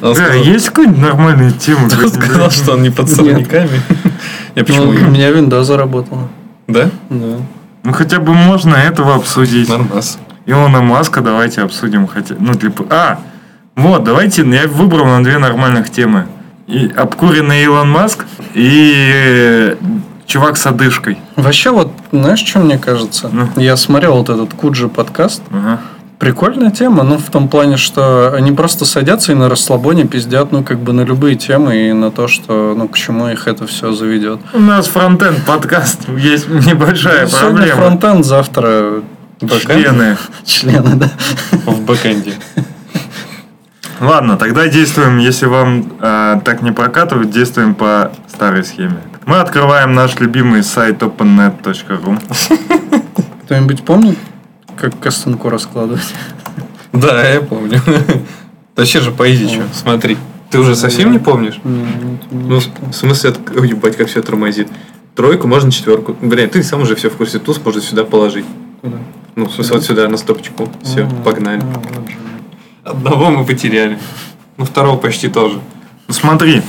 [0.00, 1.82] Бля, сказал, есть какая-нибудь нормальная тема?
[1.84, 3.82] он сказал, что он не под сорняками.
[4.54, 4.88] Я Ну, почему?
[4.88, 6.28] у меня Windows заработала.
[6.66, 6.90] Да?
[7.10, 7.36] Да.
[7.82, 9.68] Ну хотя бы можно этого обсудить.
[9.68, 10.18] Нормас.
[10.46, 13.20] Илона Маска давайте обсудим хотя ну типа а
[13.76, 16.26] вот давайте я выбрал на две нормальных темы
[16.66, 19.76] и обкуренный Илон Маск и э,
[20.26, 23.28] чувак с одышкой Вообще, вот, знаешь, что мне кажется?
[23.32, 23.48] Ну.
[23.56, 25.42] Я смотрел вот этот Куджи подкаст.
[25.50, 25.80] Ага.
[26.18, 30.62] Прикольная тема, ну, в том плане, что они просто садятся и на расслабоне пиздят, ну,
[30.62, 33.92] как бы на любые темы и на то, что, ну, к чему их это все
[33.92, 34.38] заведет.
[34.52, 39.02] у нас фронтенд подкаст есть небольшая Сегодня проблема фронтенд, завтра
[39.40, 41.10] члены члены, да.
[41.64, 42.34] В бэкэнде.
[44.00, 49.94] Ладно тогда действуем если вам э, так не прокатывает действуем по старой схеме мы открываем
[49.94, 52.18] наш любимый сайт opennet.ru
[53.50, 54.16] Кто-нибудь помнит,
[54.76, 56.14] как костынку раскладывать?
[56.92, 57.80] Да, я помню.
[58.76, 60.16] Вообще же по Изичу, смотри.
[60.50, 61.60] Ты уже совсем не помнишь?
[61.64, 63.34] Не, нет, не Ну, в смысле,
[63.64, 64.68] ебать, как все тормозит.
[65.16, 66.16] Тройку можно четверку.
[66.20, 67.40] Блин, ты сам уже все в курсе.
[67.40, 68.44] Туз можно сюда положить.
[68.80, 68.98] Куда?
[69.34, 70.68] Ну, в смысле, вот сюда, на стопочку.
[70.82, 71.62] Все, А, погнали.
[72.84, 72.90] А.
[72.90, 73.98] Одного мы потеряли.
[74.56, 75.60] Ну, второго почти тоже.
[76.08, 76.62] смотри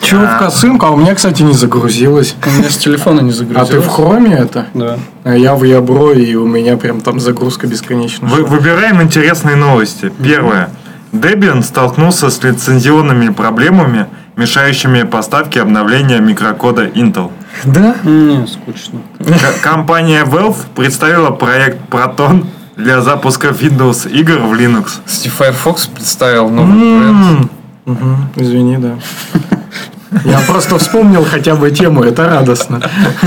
[0.00, 0.86] Чего в косынку?
[0.86, 2.34] А у меня, кстати, не загрузилось.
[2.46, 3.68] У меня с телефона не А загрузилось.
[3.70, 4.66] ты в хроме это?
[4.74, 4.98] Да.
[5.24, 8.26] А я в Ябро, и у меня прям там загрузка бесконечна.
[8.28, 10.10] Вы- выбираем интересные новости.
[10.24, 10.70] Первое.
[11.12, 17.30] Debian столкнулся с лицензионными проблемами, мешающими поставке обновления микрокода Intel.
[17.64, 17.94] Да?
[18.04, 19.00] Не, скучно.
[19.18, 22.46] К- компания Valve представила проект Proton
[22.82, 24.86] для запуска Windows игр в Linux.
[25.06, 27.50] Кстати, Firefox представил новый бренд.
[27.86, 28.98] Мгм, Извини, да.
[30.24, 32.80] Я просто вспомнил хотя бы тему, это радостно.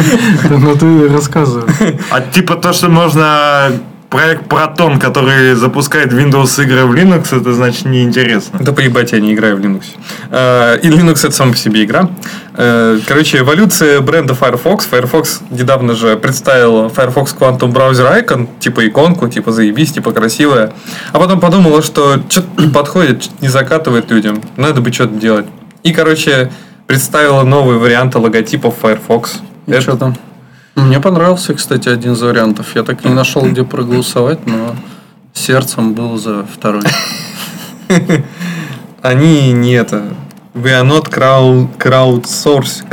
[0.50, 2.00] Но ты рассказывай.
[2.12, 3.72] А типа то, что можно
[4.14, 8.60] проект Proton, который запускает Windows игры в Linux, это значит неинтересно.
[8.62, 9.86] Да поебать, я не играю в Linux.
[10.30, 12.10] Э, И Linux это сам по себе игра.
[12.56, 14.86] Э, Короче, эволюция бренда Firefox.
[14.86, 20.72] Firefox недавно же представил Firefox Quantum Browser Icon, типа иконку, типа заебись, типа красивая.
[21.12, 24.42] А потом подумала, что что-то не подходит, что-то не закатывает людям.
[24.58, 25.48] Надо бы что-то делать.
[25.82, 26.52] И, короче,
[26.86, 29.42] представила новые варианты логотипов Firefox.
[29.66, 30.16] И Это- что там?
[30.76, 32.76] Мне понравился, кстати, один из вариантов.
[32.76, 34.76] Я так и не нашел, где проголосовать, но
[35.34, 36.84] сердцем был за второй.
[39.02, 40.04] Они не это.
[40.56, 42.90] We are not crowdsourcing.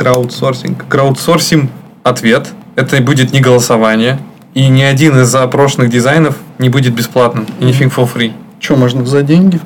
[0.88, 1.68] Crowdsourcing
[2.02, 2.48] ответ.
[2.76, 4.18] Это будет не голосование.
[4.54, 7.46] И ни один из запрошенных дизайнов не будет бесплатным.
[7.60, 8.32] Anything for free.
[8.58, 9.60] Что, можно за деньги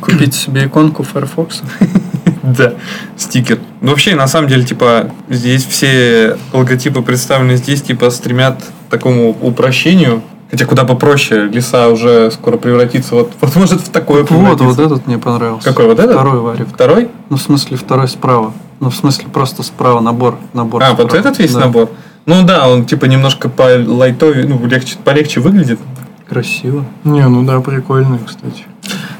[0.00, 1.62] купить себе иконку Firefox?
[2.56, 2.72] Да,
[3.16, 3.58] стикер.
[3.80, 9.30] Ну, вообще, на самом деле, типа, здесь все логотипы представлены здесь, типа, стремят к такому
[9.40, 10.22] упрощению.
[10.50, 14.64] Хотя куда попроще, леса уже скоро превратится вот, вот может в такое Вот, превратиться.
[14.64, 15.62] вот этот мне понравился.
[15.68, 16.12] Какой, вот этот?
[16.12, 16.68] Второй варик.
[16.72, 17.10] Второй?
[17.28, 18.54] Ну, в смысле, второй справа.
[18.80, 20.38] Ну, в смысле, просто справа набор.
[20.54, 21.20] набор А, вот справа.
[21.20, 21.60] этот весь Да.
[21.60, 21.90] набор?
[22.24, 25.80] Ну да, он типа немножко по лайтове, ну, легче, полегче выглядит.
[26.28, 26.84] Красиво.
[27.04, 28.64] Не, ну да, прикольно, кстати.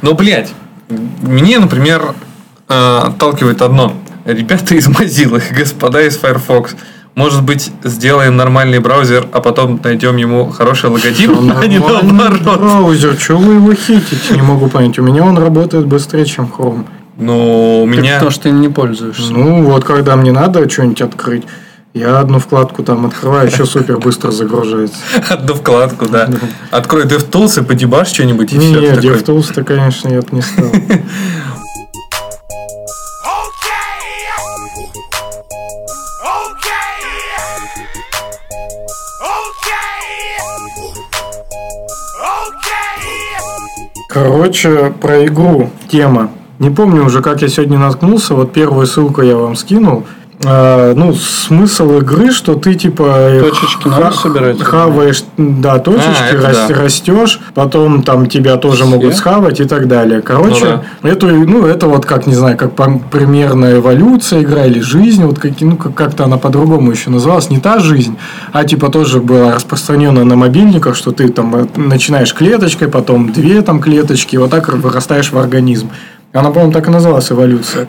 [0.00, 0.52] Но, блядь,
[1.20, 2.14] мне, например,
[2.68, 3.92] отталкивает одно.
[4.24, 6.76] Ребята из Mozilla, господа из Firefox,
[7.14, 12.60] может быть, сделаем нормальный браузер, а потом найдем ему хороший логотип, а не наоборот.
[12.60, 14.34] Браузер, что вы его хитите?
[14.34, 14.98] Не могу понять.
[14.98, 16.86] У меня он работает быстрее, чем Chrome.
[17.16, 18.14] Ну, у Так меня...
[18.14, 19.32] потому что ты не пользуешься.
[19.32, 21.42] Ну, вот когда мне надо что-нибудь открыть,
[21.94, 24.98] я одну вкладку там открываю, еще супер быстро загружается.
[25.28, 26.28] Одну вкладку, да.
[26.70, 28.80] Открой DevTools и подебашь что-нибудь, и Не, все.
[28.80, 30.66] не, DevTools-то, конечно, я бы не стал.
[44.08, 46.30] Короче, про игру тема.
[46.58, 48.34] Не помню уже, как я сегодня наткнулся.
[48.34, 50.06] Вот первую ссылку я вам скинул.
[50.44, 54.62] А, ну, смысл игры, что ты типа Точечки надо собирать?
[54.62, 56.74] хаваешь, да, точечки, А, это рас- да.
[56.76, 60.22] растешь, потом там тебя тоже могут схавать и так далее.
[60.22, 62.70] Короче, Ну эту, ну, это вот как, не знаю, как
[63.10, 67.58] примерная эволюция игра или жизнь, вот как, ну, как- как-то она по-другому еще называлась, не
[67.58, 68.16] та жизнь,
[68.52, 73.60] а типа тоже была распространена на мобильниках, что ты там э, начинаешь клеточкой, потом две
[73.62, 75.90] там клеточки, вот так вырастаешь в организм.
[76.32, 77.88] Она, по-моему, так и называлась эволюция.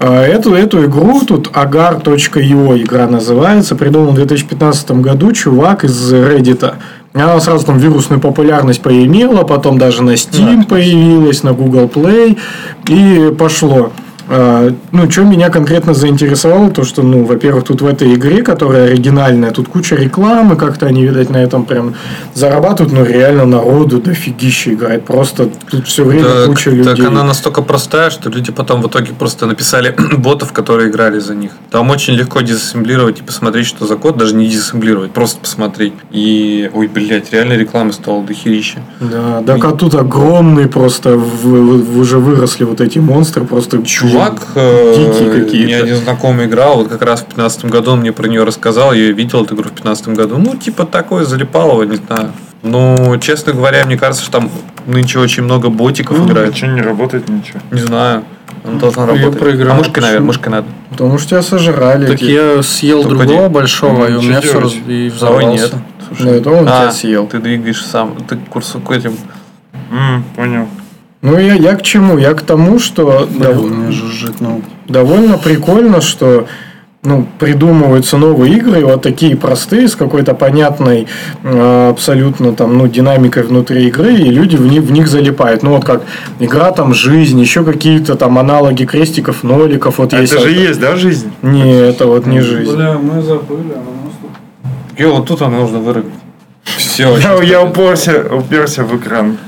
[0.00, 6.74] А, Эту, эту игру, тут agar.io игра называется, придумал в 2015 году чувак из Reddit.
[7.14, 12.38] Она сразу там вирусную популярность поимела, потом даже на Steam появилась, на Google Play,
[12.86, 13.92] и пошло.
[14.30, 18.86] А, Ну, что меня конкретно заинтересовало, то, что, ну, во-первых, тут в этой игре, которая
[18.88, 21.94] оригинальная, тут куча рекламы, как-то они, видать, на этом прям
[22.34, 25.04] зарабатывают, но реально народу дофигища играет.
[25.04, 26.84] Просто тут все время Так, куча людей.
[26.96, 31.34] так она настолько простая, что люди потом в итоге просто написали ботов, которые играли за
[31.34, 31.52] них.
[31.70, 35.92] Там очень легко дезассемблировать и посмотреть, что за код, даже не дезассемблировать, просто посмотреть.
[36.10, 38.78] И, ой, блядь, реально рекламы стало дохерища.
[39.00, 44.17] Да, так а тут огромные просто в- в- уже выросли вот эти монстры, просто Чувак,
[44.54, 45.66] дикие э, какие-то.
[45.66, 48.92] мне один знакомый играл, вот как раз в 15 году он мне про нее рассказал,
[48.92, 50.38] я видел эту игру в 15 году.
[50.38, 52.32] Ну, типа такое залипалово, не знаю.
[52.62, 54.50] Ну, честно говоря, мне кажется, что там
[54.86, 56.56] нынче очень много ботиков играет.
[56.56, 57.60] Что не работает ничего.
[57.70, 58.24] Не знаю.
[58.64, 59.38] Она должна Её работать.
[59.38, 59.72] проиграл.
[59.72, 60.66] А мышкой, наверное, мышкой надо.
[60.90, 62.06] Потому что тебя сожрали.
[62.06, 62.24] Так эти.
[62.24, 63.52] я съел Только другого один.
[63.52, 64.76] большого, и у Ну, меня все делать?
[64.88, 65.48] и взорвался.
[65.48, 65.74] нет.
[66.18, 67.26] Ну, это он А, тебя съел.
[67.28, 68.16] Ты двигаешь сам.
[68.28, 69.12] Ты курсор к этим.
[69.92, 70.66] М, понял.
[71.20, 72.16] Ну, я, я к чему?
[72.18, 74.64] Я к тому, что Блин, дов- у меня жужжит ноут.
[74.86, 76.46] довольно прикольно, что
[77.02, 81.06] ну, придумываются новые игры, вот такие простые, с какой-то понятной
[81.44, 85.62] э, абсолютно там, ну, динамикой внутри игры, и люди в них, в них залипают.
[85.62, 86.02] Ну, вот как
[86.40, 89.98] игра там «Жизнь», еще какие-то там аналоги крестиков, ноликов.
[89.98, 91.30] Вот А есть это же вот- есть, да, жизнь?
[91.42, 92.70] Не, это вот не жизнь.
[92.72, 94.30] мы забыли, а у нас тут...
[94.98, 96.12] Ё, вот тут она нужно вырубить.
[96.64, 97.16] Все.
[97.18, 99.38] Я, я уперся, уперся в экран.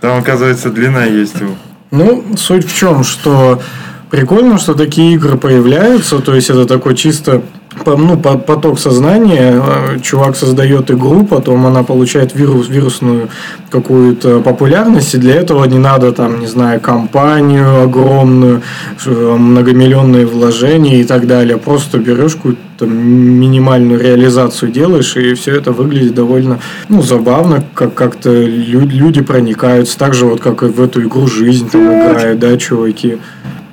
[0.00, 1.54] Там, оказывается, длина есть его.
[1.90, 3.60] Ну, суть в чем, что
[4.10, 7.42] прикольно, что такие игры появляются, то есть это такой чисто
[7.86, 9.54] ну, по- поток сознания.
[9.62, 13.28] Э, Чувак создает игру, потом она получает вирус, вирусную
[13.70, 18.62] какую-то популярность, и для этого не надо, там, не знаю, компанию огромную,
[18.98, 21.56] ш- многомиллионные вложения и так далее.
[21.56, 28.30] Просто берешь какую-то минимальную реализацию делаешь, и все это выглядит довольно ну, забавно, как как-то
[28.30, 32.56] лю- люди проникаются, так же вот как и в эту игру жизнь там играют, да,
[32.56, 33.18] чуваки.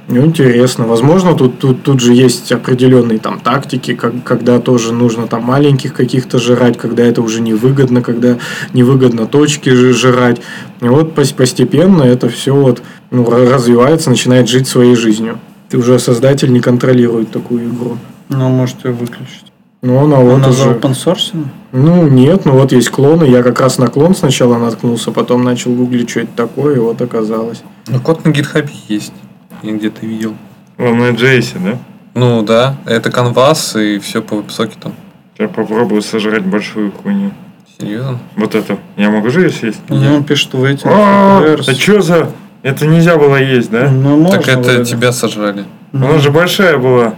[0.09, 0.85] Ну, интересно.
[0.85, 5.93] Возможно, тут, тут, тут же есть определенные там тактики, как, когда тоже нужно там маленьких
[5.93, 8.37] каких-то жрать, когда это уже невыгодно, когда
[8.73, 10.41] невыгодно точки жрать.
[10.79, 15.39] И вот пос- постепенно это все вот ну, ра- развивается, начинает жить своей жизнью.
[15.67, 17.97] Ты уже создатель не контролирует такую игру.
[18.29, 19.51] Ну, может ее выключить.
[19.81, 20.69] Ну, она Он вот на уже...
[20.69, 21.33] open source?
[21.73, 23.25] Ну, нет, ну вот есть клоны.
[23.25, 27.01] Я как раз на клон сначала наткнулся, потом начал гуглить, что это такое, и вот
[27.01, 27.61] оказалось.
[27.87, 29.13] Ну, код на гитхабе есть.
[29.63, 30.35] Я где-то видел.
[30.77, 31.77] Он на JS, да?
[32.13, 34.93] Ну да, это канвас и все по веб-сокетам.
[35.37, 37.31] Я попробую сожрать большую хуйню.
[37.79, 38.19] Серьезно?
[38.35, 38.77] Вот это.
[38.95, 39.79] Я могу же ее съесть?
[39.87, 40.81] Ну, он пишет в эти.
[40.85, 42.31] А, а что за...
[42.63, 43.89] Это нельзя было есть, да?
[43.89, 45.65] Ну, можно так это тебя сожрали.
[45.93, 47.13] Она же большая была.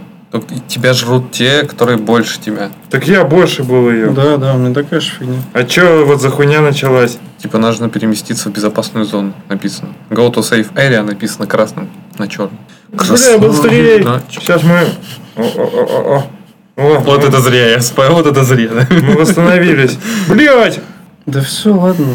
[0.68, 2.70] Тебя жрут те, которые больше тебя.
[2.88, 4.10] Так я больше был ее.
[4.10, 5.38] Да, да, у меня такая же фигня.
[5.54, 7.18] А чё вот за хуйня началась?
[7.38, 9.88] Типа нужно переместиться в безопасную зону, написано.
[10.10, 11.88] Go to safe area написано красным
[12.20, 12.58] на черном.
[12.92, 14.04] Бля, быстрее!
[14.04, 14.22] Да.
[14.30, 14.78] Сейчас мы...
[15.36, 16.26] О, о, о, о, о.
[16.76, 18.68] О, Вот это зря, я спаю, вот это зря.
[18.72, 18.86] да.
[18.90, 19.98] Мы восстановились.
[20.28, 20.80] Блять!
[21.26, 22.14] Да все, ладно.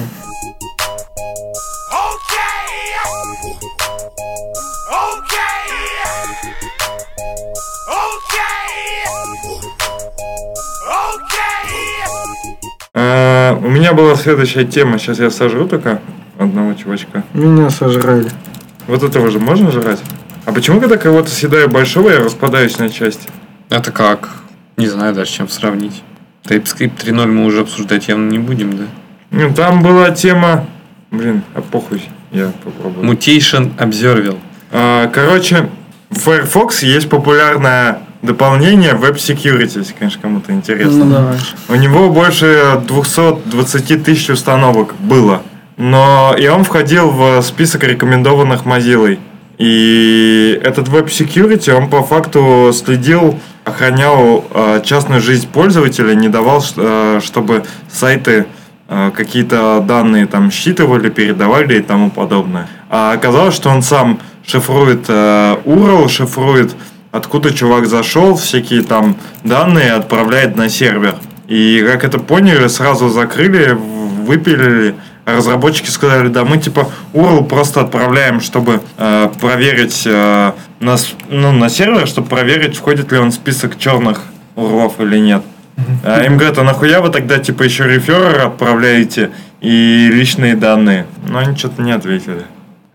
[12.94, 14.98] А, У меня была следующая тема.
[14.98, 16.00] Сейчас я сожру только
[16.40, 17.24] одного чувачка.
[17.34, 18.30] Меня сожрали.
[18.88, 20.00] Вот этого же можно жрать?
[20.46, 23.28] А почему, когда кого-то съедаю большого, я распадаюсь на части?
[23.70, 24.30] Это как?
[24.78, 26.04] Не знаю даже, с чем сравнить.
[26.44, 28.84] TypeScript 3.0 мы уже обсуждать явно не будем, да?
[29.32, 30.66] Ну, там была тема...
[31.10, 32.04] Блин, а похуй.
[32.32, 33.10] Я попробую.
[33.10, 34.38] Mutation Observable.
[34.72, 35.70] А, Короче,
[36.10, 41.06] в Firefox есть популярное дополнение Web Security, если, конечно, кому-то интересно.
[41.06, 41.38] Ну, давай.
[41.70, 45.42] У него больше 220 тысяч установок было.
[45.78, 49.18] Но и он входил в список рекомендованных Mozilla.
[49.58, 56.64] И этот Web Security, он по факту следил, охранял э, частную жизнь пользователя, не давал,
[56.76, 58.48] э, чтобы сайты
[58.90, 62.68] э, какие-то данные там считывали, передавали и тому подобное.
[62.90, 66.76] А оказалось, что он сам шифрует э, URL, шифрует
[67.16, 71.16] откуда чувак зашел, всякие там данные отправляет на сервер.
[71.48, 74.96] И как это поняли, сразу закрыли, выпилили.
[75.26, 81.70] Разработчики сказали, да, мы типа URL просто отправляем, чтобы э, проверить э, нас, ну, на
[81.70, 84.22] сервер, чтобы проверить, входит ли он в список черных
[84.56, 85.44] урлов или нет.
[86.04, 91.06] А им говорят, а нахуя вы тогда типа еще реферер отправляете и личные данные?
[91.28, 92.46] Но они что-то не ответили.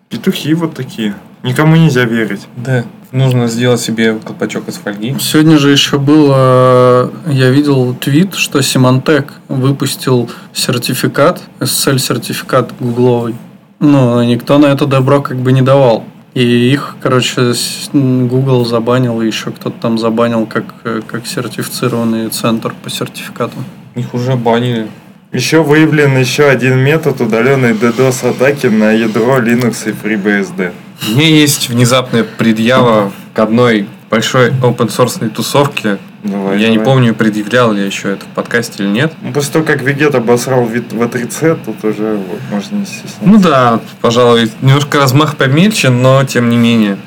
[0.09, 1.14] Петухи вот такие.
[1.43, 2.47] Никому нельзя верить.
[2.57, 2.85] Да.
[3.12, 5.16] Нужно сделать себе колпачок из фольги.
[5.18, 13.35] Сегодня же еще было, я видел твит, что Symantec выпустил сертификат, SSL-сертификат гугловый.
[13.81, 16.05] Ну, никто на это добро как бы не давал.
[16.35, 17.53] И их, короче,
[17.92, 20.64] Google забанил, и еще кто-то там забанил как,
[21.07, 23.57] как сертифицированный центр по сертификату.
[23.96, 24.87] Их уже банили.
[25.33, 30.73] Еще выявлен еще один метод удаленной DDoS атаки на ядро Linux и FreeBSD.
[31.09, 35.99] У меня есть внезапная предъява к одной большой open source тусовке.
[36.23, 36.85] Давай, я не давай.
[36.93, 39.15] помню, предъявлял ли я еще это в подкасте или нет.
[39.23, 43.17] Ну, После того, как Вегет обосрал вид V3C, тут уже вот, можно не стесняться.
[43.23, 46.99] Ну да, пожалуй, немножко размах помельче, но тем не менее.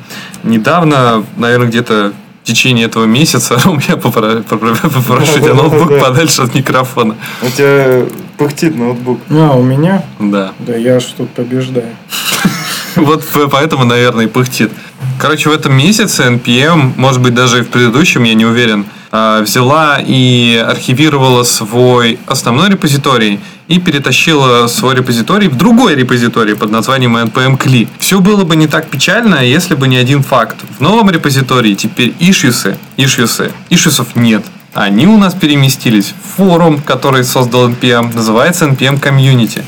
[0.43, 5.99] Недавно, наверное, где-то в течение этого месяца у меня попро- попро- попрошу тебя ноутбук Да.
[5.99, 7.15] подальше от микрофона.
[7.43, 8.05] У тебя
[8.39, 9.19] пыхтит ноутбук.
[9.29, 10.03] А, у меня?
[10.19, 10.53] Да.
[10.57, 11.85] Да я ж тут побеждаю.
[12.95, 14.71] Вот поэтому, наверное, и пыхтит.
[15.19, 19.41] Короче, в этом месяце NPM, может быть, даже и в предыдущем, я не уверен, а,
[19.41, 27.15] взяла и архивировала свой основной репозиторий и перетащила свой репозиторий в другой репозиторий под названием
[27.17, 27.87] npm CLI.
[27.99, 30.57] Все было бы не так печально, если бы не один факт.
[30.77, 34.43] В новом репозитории теперь ишьюсы, ишьюсы, ишьюсов нет.
[34.73, 39.63] Они у нас переместились в форум, который создал NPM, называется NPM Community.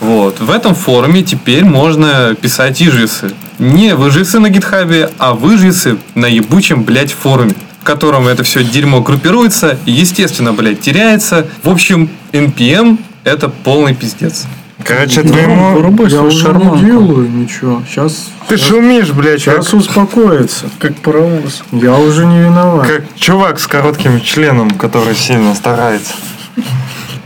[0.00, 0.40] Вот.
[0.40, 3.32] В этом форуме теперь можно писать ижисы.
[3.58, 9.00] Не выжисы на гитхабе, а выжисы на ебучем, блядь, форуме в котором это все дерьмо
[9.00, 11.46] группируется, и, естественно, блядь, теряется.
[11.62, 14.44] В общем, NPM это полный пиздец.
[14.84, 15.72] Короче, Ну, твоему...
[15.72, 16.76] вырубай Я уже шарманку.
[16.76, 17.82] не делаю ничего.
[17.88, 20.66] Сейчас, Ты шумишь, блядь, как, сейчас успокоится.
[20.78, 21.62] Как паровоз.
[21.72, 22.86] Я уже не виноват.
[22.86, 26.12] как чувак с коротким членом, который сильно старается.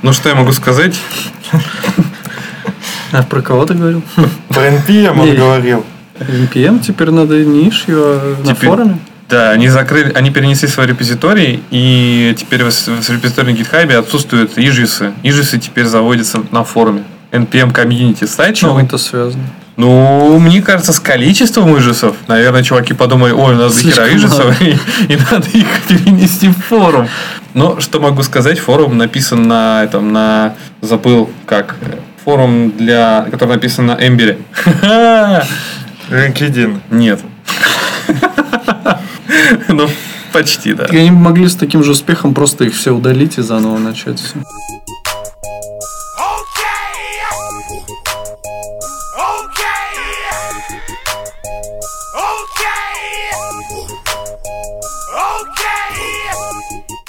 [0.02, 0.94] Ну, что я могу сказать?
[3.14, 4.02] А про кого ты говорил?
[4.48, 5.36] Про NPM он Не.
[5.36, 5.84] говорил.
[6.18, 8.98] NPM теперь надо не issue, а на форуме.
[9.28, 15.12] Да, они закрыли, они перенесли свой репозиторий, и теперь в, в репозитории GitHub отсутствуют ижисы.
[15.22, 17.04] Ижисы теперь заводятся на форуме.
[17.30, 18.68] NPM комьюнити С стачил.
[18.70, 19.44] чем это связано?
[19.76, 24.76] Ну, мне кажется, с количеством ижисов, наверное, чуваки подумали, ой, у нас дохера ижисов, и,
[25.08, 27.08] и надо их перенести в форум.
[27.54, 31.76] Но что могу сказать, форум написан на этом, на забыл как
[32.24, 34.38] форум для, который написан на Эмбере.
[36.10, 36.80] LinkedIn.
[36.90, 37.20] Нет.
[39.68, 39.88] Ну,
[40.32, 40.84] почти, да.
[40.86, 44.20] И они бы могли с таким же успехом просто их все удалить и заново начать
[44.20, 44.36] все.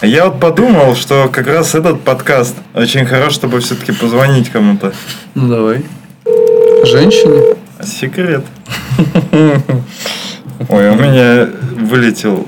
[0.06, 4.94] Я вот подумал, что как раз этот подкаст очень хорош, чтобы все-таки позвонить кому-то.
[5.34, 5.84] Ну давай.
[6.84, 7.56] Женщине?
[7.84, 8.46] Секрет.
[10.70, 12.48] Ой, у меня вылетел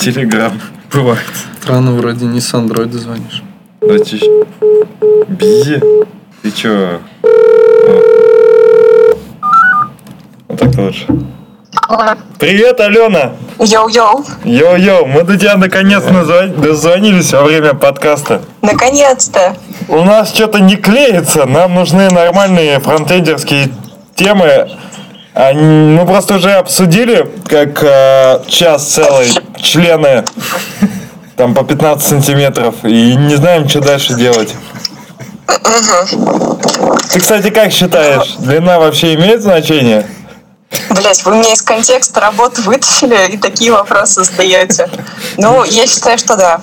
[0.00, 0.60] телеграм.
[0.92, 1.20] Бывает.
[1.62, 3.44] Странно, вроде не с андроида звонишь.
[3.80, 4.44] Давайте ещё.
[5.28, 5.80] Бизи.
[6.42, 7.00] Ты чё?
[10.48, 11.06] Вот так лучше.
[12.38, 13.32] Привет, Алена!
[13.58, 18.42] Йоу-йоу, Йоу-йоу, мы до тебя наконец назва- дозвонились во время подкаста.
[18.62, 19.54] наконец-то.
[19.88, 23.68] У нас что-то не клеится, нам нужны нормальные фронтендерские
[24.16, 24.68] темы.
[25.34, 29.28] Мы просто уже обсудили, как э, час целый,
[29.62, 30.24] члены
[31.36, 34.54] там по 15 сантиметров, и не знаем, что дальше делать.
[37.12, 40.06] Ты, кстати, как считаешь, длина вообще имеет значение?
[40.90, 44.88] Блять, вы меня из контекста работы вытащили и такие вопросы задаете.
[45.36, 46.60] Ну, я считаю, что да.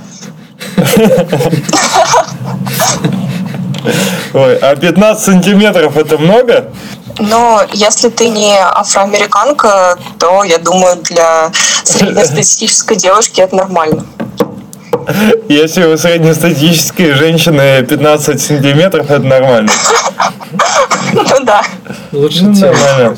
[4.34, 6.72] Ой, а 15 сантиметров это много?
[7.20, 11.52] Но если ты не афроамериканка, то, я думаю, для
[11.84, 14.06] среднестатистической девушки это нормально.
[15.48, 19.72] Если у среднестатистической женщины 15 сантиметров, это нормально.
[21.14, 21.62] Ну да.
[22.12, 23.18] Лучше Ну, нормально.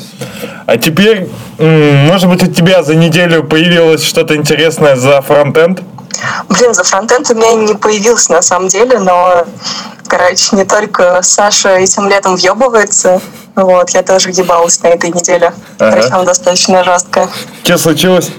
[0.66, 1.28] А теперь,
[1.58, 5.80] может быть, у тебя за неделю появилось что-то интересное за фронтенд?
[6.48, 9.46] Блин, за фронтенд у меня не появился на самом деле, но,
[10.06, 13.20] короче, не только Саша этим летом въебывается,
[13.56, 15.96] вот, я тоже въебалась на этой неделе, Ага.
[15.96, 17.28] причем достаточно жестко.
[17.64, 18.30] Что случилось?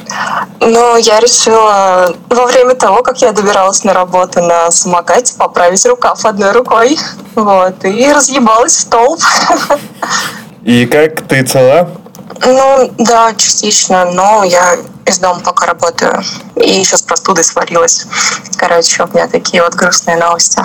[0.59, 6.25] Ну, я решила во время того, как я добиралась на работу на самокате, поправить рукав
[6.25, 6.97] одной рукой.
[7.35, 9.19] Вот, и разъебалась в столб.
[10.63, 11.89] И как ты цела?
[12.45, 16.23] Ну, да, частично, но я из дома пока работаю.
[16.55, 18.05] И еще с простудой сварилась.
[18.57, 20.61] Короче, у меня такие вот грустные новости.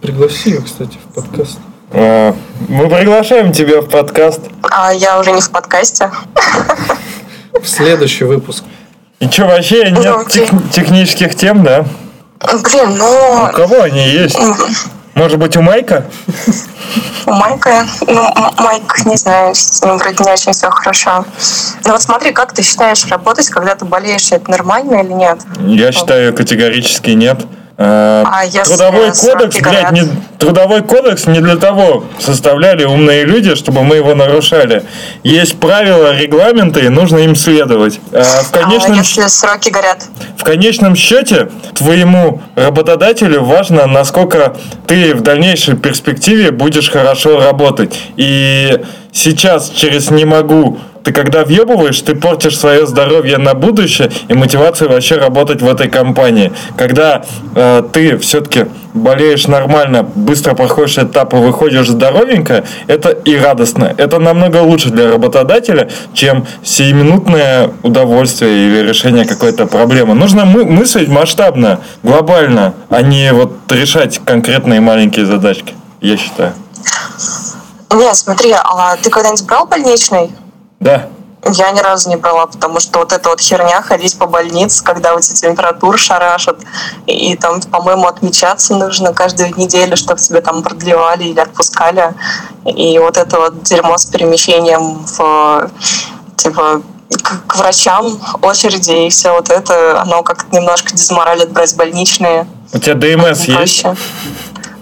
[0.00, 1.58] Пригласи ее, кстати, в подкаст.
[1.94, 2.34] А,
[2.68, 4.40] Мы приглашаем тебя в подкаст.
[4.70, 6.10] А я уже не в подкасте.
[7.52, 8.64] В следующий выпуск.
[9.20, 10.46] И что, вообще Ну, нет окей.
[10.46, 11.84] тех- технических тем, да?
[12.40, 14.36] Блин, ну, У кого они есть?
[15.14, 16.04] Может быть, у Майка?
[17.26, 18.28] у Майка, ну,
[18.58, 21.24] Майк, не знаю, с ним вроде не очень все хорошо.
[21.84, 25.38] Ну вот смотри, как ты считаешь, работать, когда ты болеешь, это нормально или нет?
[25.60, 27.46] Я считаю, категорически нет.
[27.76, 29.92] А, А трудовой сроки кодекс, блядь, горят?
[29.92, 30.02] не,
[30.38, 34.84] трудовой кодекс не для того составляли умные люди, чтобы мы его нарушали.
[35.24, 37.98] Есть правила, регламенты, и нужно им следовать.
[38.12, 40.04] А в конечном А если сроки горят?
[40.36, 44.56] В конечном счете, твоему работодателю важно, насколько
[44.86, 47.98] ты в дальнейшей перспективе будешь хорошо работать.
[48.16, 48.80] И
[49.12, 54.90] сейчас через «не могу» ты когда въебываешь, ты портишь свое здоровье на будущее и мотивацию
[54.90, 56.50] вообще работать в этой компании.
[56.76, 57.24] Когда
[57.54, 63.94] э, ты все-таки болеешь нормально, быстро проходишь этапы, выходишь здоровенько, это и радостно.
[63.98, 70.14] Это намного лучше для работодателя, чем сиюминутное удовольствие или решение какой-то проблемы.
[70.14, 76.54] Нужно мы- мыслить масштабно, глобально, а не вот решать конкретные маленькие задачки, я считаю.
[77.92, 80.30] Нет, смотри, а ты когда-нибудь брал больничный?
[80.84, 81.08] Да.
[81.46, 85.14] Я ни разу не брала, потому что вот эта вот херня, ходить по больнице, когда
[85.14, 86.58] у тебя температуру шарашат,
[87.06, 92.14] и, и там, по-моему, отмечаться нужно каждую неделю, чтобы тебя там продлевали или отпускали.
[92.64, 95.70] И вот это вот дерьмо с перемещением в,
[96.36, 102.46] типа, к, к врачам, очереди и все вот это, оно как-то немножко дезморалит брать больничные.
[102.72, 103.82] У тебя ДМС есть?
[103.82, 103.96] Проще.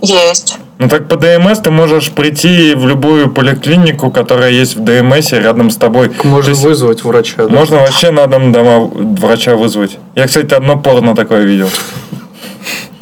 [0.01, 0.59] Есть.
[0.83, 5.71] Ну так по ДМС ты можешь прийти в любую поликлинику, которая есть в ДМС рядом
[5.71, 6.11] с тобой.
[6.25, 7.47] Можно То есть вызвать врача.
[7.47, 7.49] да?
[7.49, 9.99] Можно вообще на дом дома врача вызвать.
[10.17, 11.71] Я, кстати, одно порно такое видел.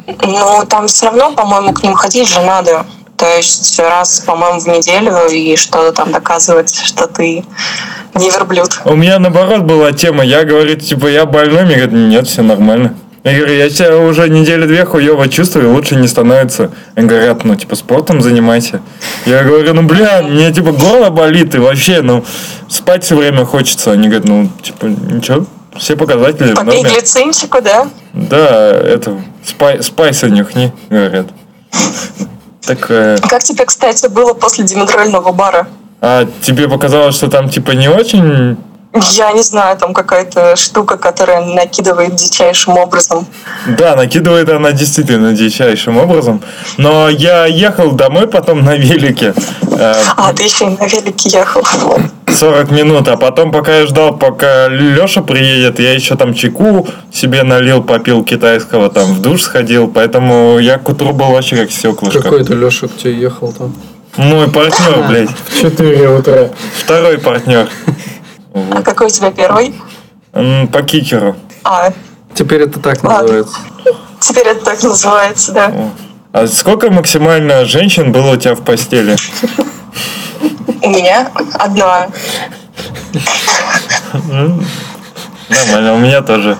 [0.05, 2.85] Ну, там все равно, по-моему, к ним ходить же надо.
[3.17, 7.43] То есть раз, по-моему, в неделю и что-то там доказывать, что ты
[8.13, 8.79] не верблюд.
[8.85, 10.23] У меня наоборот была тема.
[10.23, 12.93] Я говорю, типа, я больной, мне говорят, нет, все нормально.
[13.23, 16.71] Я говорю, я себя уже недели две хуево чувствую, лучше не становится.
[16.95, 18.81] Они говорят, ну, типа, спортом занимайся.
[19.27, 22.25] Я говорю, ну, бля, мне, типа, горло болит, и вообще, ну,
[22.67, 23.91] спать все время хочется.
[23.91, 25.45] Они говорят, ну, типа, ничего,
[25.77, 26.95] все показатели в Попей норме.
[26.95, 27.87] глицинчику, да?
[28.13, 31.27] Да, это, спай, спайса нюхни, говорят.
[32.65, 33.17] Такая.
[33.19, 35.67] Как тебе, кстати, было после димедрольного бара?
[36.01, 38.57] А тебе показалось, что там, типа, не очень...
[38.93, 43.25] Я не знаю, там какая-то штука, которая накидывает дичайшим образом.
[43.65, 46.41] Да, накидывает она действительно дичайшим образом.
[46.77, 49.33] Но я ехал домой потом на велике.
[49.71, 51.63] э, А, ты еще и на велике ехал.
[52.27, 57.43] 40 минут, а потом, пока я ждал, пока Леша приедет, я еще там чеку себе
[57.43, 62.21] налил, попил китайского, там в душ сходил, поэтому я к утру был вообще как стеклышко.
[62.21, 63.73] Какой-то Леша к тебе ехал там.
[64.17, 65.29] Мой партнер, блядь.
[65.29, 66.49] В 4 утра.
[66.83, 67.69] Второй партнер.
[68.53, 69.73] А какой у тебя первый?
[70.33, 71.35] По кикеру.
[71.63, 71.91] А,
[72.33, 73.21] Теперь это так Ладно.
[73.21, 73.59] называется.
[74.19, 75.73] теперь это так называется, да.
[76.31, 79.15] А сколько максимально женщин было у тебя в постели?
[80.81, 82.07] У меня одна.
[85.49, 86.57] Нормально, у меня тоже.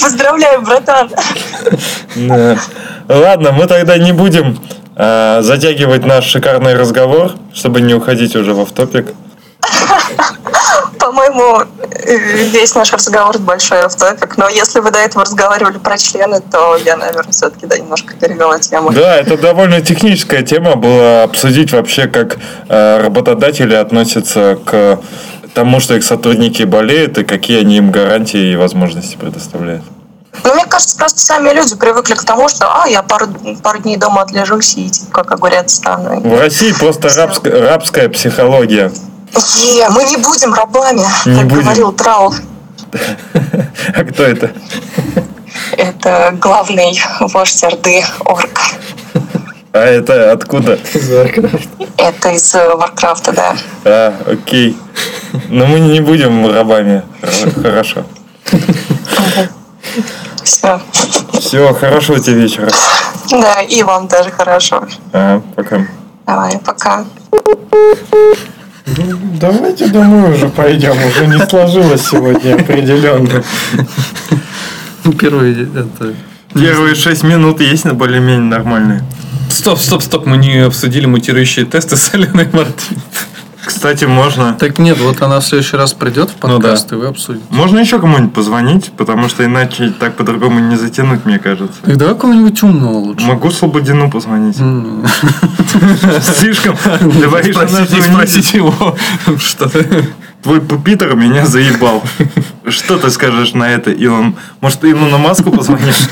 [0.00, 1.10] Поздравляю, братан.
[2.16, 2.58] Да.
[3.08, 4.58] Ладно, мы тогда не будем
[4.96, 9.12] а, затягивать наш шикарный разговор, чтобы не уходить уже в топик.
[10.98, 14.36] По-моему, э, весь наш разговор большой автопик.
[14.36, 18.58] Но если вы до этого разговаривали про члены, то я, наверное, все-таки да, немножко перевела
[18.58, 18.90] тему.
[18.90, 22.38] Да, это довольно техническая тема была обсудить вообще, как
[22.68, 25.00] э, работодатели относятся к
[25.54, 29.82] тому, что их сотрудники болеют и какие они им гарантии и возможности предоставляют.
[30.44, 33.26] Ну, мне кажется, просто сами люди привыкли к тому, что а, я пару,
[33.62, 36.20] пару дней дома отлежусь и типа как огурец стану.
[36.20, 38.90] В России просто рабская, рабская психология.
[39.56, 41.62] Е, мы не будем рабами, Не как будем.
[41.62, 42.34] говорил Трау.
[43.94, 44.50] А кто это?
[45.76, 48.60] Это главный вождь Орды Орк.
[49.72, 50.78] А это откуда?
[51.96, 53.56] Это из э, Варкрафта, да.
[53.84, 54.76] А, окей.
[55.48, 57.02] Но мы не будем рабами.
[57.62, 58.04] Хорошо.
[60.44, 60.80] Все.
[61.32, 62.70] Все, хорошего тебе вечера.
[63.30, 64.86] Да, и вам тоже хорошо.
[65.12, 65.86] Ага, пока.
[66.26, 67.04] Давай, пока.
[68.86, 70.96] Давайте домой уже пойдем.
[71.06, 73.42] Уже не сложилось сегодня определенно.
[75.18, 76.14] Первый это...
[76.54, 79.02] Первые шесть минут есть на более-менее нормальные.
[79.48, 83.00] Стоп, стоп, стоп, мы не обсудили мутирующие тесты с Аленой Мартин.
[83.64, 84.54] Кстати, можно.
[84.54, 87.44] Так нет, вот она в следующий раз придет в Ну подкаст, и вы обсудите.
[87.50, 91.80] Можно еще кому-нибудь позвонить, потому что иначе так по-другому не затянуть, мне кажется.
[91.82, 93.26] Так давай кого-нибудь умного лучше.
[93.26, 94.56] Могу Слободину позвонить.
[96.22, 96.76] Слишком.
[97.00, 97.56] Звонит.
[97.56, 98.96] спросите его,
[99.38, 99.70] что
[100.42, 102.02] Твой пупитер меня заебал.
[102.66, 104.34] Что ты скажешь на это, Илон?
[104.60, 106.08] Может, ты Илону Маску позвонишь?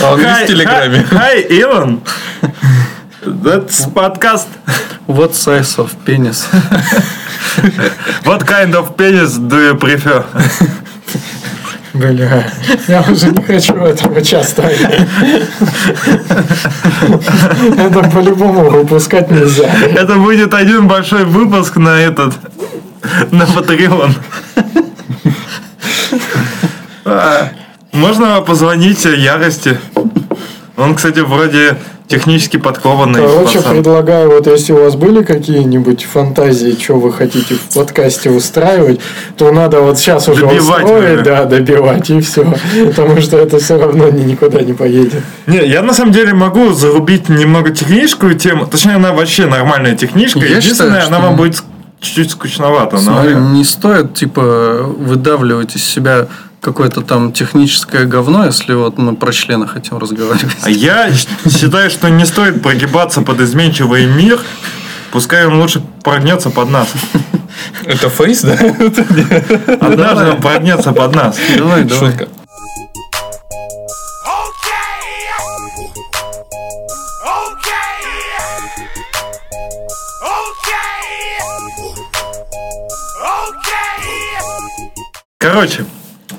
[0.00, 1.06] А он есть в Телеграме?
[1.10, 2.00] Hi, Илон.
[3.26, 4.48] That's podcast.
[5.06, 6.44] What size of penis?
[8.24, 10.24] What kind of penis do you prefer?
[11.94, 12.44] Бля,
[12.88, 14.62] я уже не хочу этого часто.
[17.78, 19.70] Это по-любому выпускать нельзя.
[19.96, 22.34] Это будет один большой выпуск на этот,
[23.30, 24.12] на Patreon.
[27.04, 27.50] А,
[27.92, 29.78] Можно позвонить Ярости.
[30.76, 31.76] Он, кстати, вроде
[32.08, 33.76] технически подкованный Короче, пацан.
[33.76, 39.00] предлагаю, вот если у вас были какие-нибудь фантазии, что вы хотите в подкасте устраивать,
[39.36, 42.44] то надо вот сейчас уже Добивать, устроить, да, добивать и все.
[42.86, 45.22] Потому что это все равно ни- никуда не поедет.
[45.46, 48.66] Не, я на самом деле могу зарубить немного техническую тему.
[48.66, 50.40] Точнее, она вообще нормальная техничка.
[50.40, 51.62] Я Единственное, считаю, она что- вам будет
[52.00, 52.96] чуть-чуть скучновато.
[52.96, 53.00] Но...
[53.02, 56.26] Смотри, не стоит, типа, выдавливать из себя
[56.64, 60.56] какое-то там техническое говно, если вот мы про члена хотим разговаривать.
[60.62, 64.40] А я считаю, что не стоит прогибаться под изменчивый мир.
[65.12, 66.88] Пускай он лучше прогнется под нас.
[67.84, 68.54] Это фейс, да?
[69.80, 71.36] Однажды он прогнется под нас.
[71.56, 72.10] Давай, давай.
[72.10, 72.28] Шутка.
[85.38, 85.84] Короче,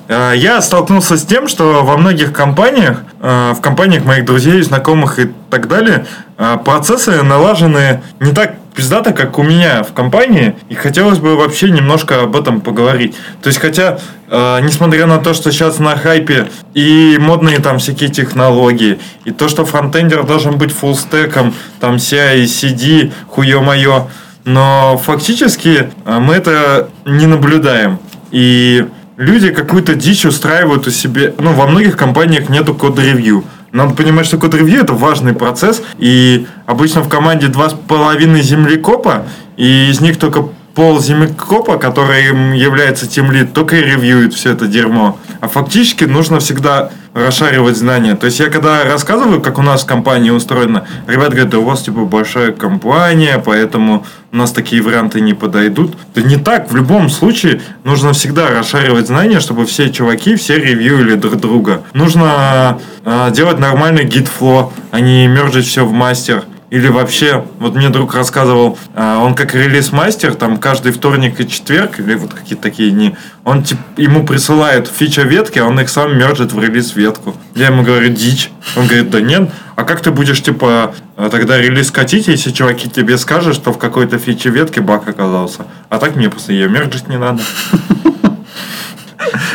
[0.07, 5.31] я столкнулся с тем, что во многих компаниях, э, в компаниях моих друзей, знакомых и
[5.49, 6.05] так далее,
[6.37, 11.69] э, процессы налажены не так пиздато, как у меня в компании, и хотелось бы вообще
[11.69, 13.15] немножко об этом поговорить.
[13.41, 13.99] То есть, хотя,
[14.29, 19.47] э, несмотря на то, что сейчас на хайпе и модные там всякие технологии, и то,
[19.47, 24.07] что фронтендер должен быть фуллстеком, там CI CD, хуё-моё,
[24.43, 27.99] но фактически э, мы это не наблюдаем.
[28.31, 28.85] И
[29.17, 31.33] люди какую-то дичь устраивают у себя.
[31.37, 33.43] Ну, во многих компаниях нету код-ревью.
[33.71, 39.25] Надо понимать, что код-ревью это важный процесс, и обычно в команде два с половиной землекопа,
[39.57, 44.67] и из них только пол землекопа, который является тем лид, только и ревьюет все это
[44.67, 45.17] дерьмо.
[45.41, 48.15] А фактически нужно всегда расшаривать знания.
[48.15, 51.81] То есть я когда рассказываю, как у нас компания устроена, ребят говорят, да у вас
[51.81, 55.93] типа большая компания, поэтому у нас такие варианты не подойдут.
[56.13, 56.69] Да не так.
[56.69, 61.83] В любом случае нужно всегда расшаривать знания, чтобы все чуваки все ревьюили друг друга.
[61.93, 66.43] Нужно э, делать нормальный гид-фло, а не мержить все в мастер.
[66.71, 71.99] Или вообще, вот мне друг рассказывал, а, он как релиз-мастер, там каждый вторник и четверг,
[71.99, 76.17] или вот какие-то такие дни, он типа, ему присылает фича ветки, а он их сам
[76.17, 77.35] мержит в релиз-ветку.
[77.53, 78.49] Я ему говорю, дичь.
[78.75, 79.51] Он говорит, да нет.
[79.75, 84.17] А как ты будешь, типа, тогда релиз катить, если чуваки тебе скажут, что в какой-то
[84.17, 85.67] фиче ветке баг оказался?
[85.89, 87.43] А так мне просто ее мержить не надо.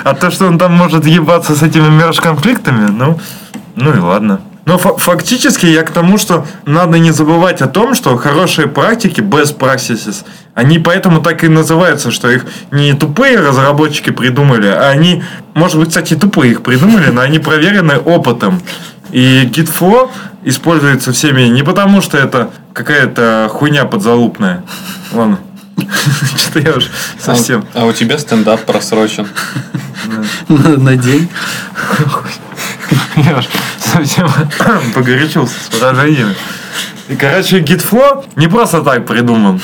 [0.05, 3.19] А то, что он там может ебаться с этими мерж-конфликтами, ну,
[3.77, 4.41] ну и ладно.
[4.71, 9.59] Но фактически я к тому, что надо не забывать о том, что хорошие практики, best
[9.59, 15.77] practices, они поэтому так и называются, что их не тупые разработчики придумали, а они, может
[15.77, 18.63] быть, кстати, тупые их придумали, но они проверены опытом.
[19.11, 20.09] И Gitflow
[20.45, 24.63] используется всеми не потому, что это какая-то хуйня подзалупная.
[25.11, 25.41] Ладно.
[26.37, 27.67] Что-то я уже совсем.
[27.75, 29.27] А, а у тебя стендап просрочен.
[30.49, 31.29] На день.
[33.17, 33.43] Я
[33.79, 34.29] совсем
[34.95, 36.35] погорячился с выражениями.
[37.09, 39.61] И, короче, Gitflow не просто так придуман.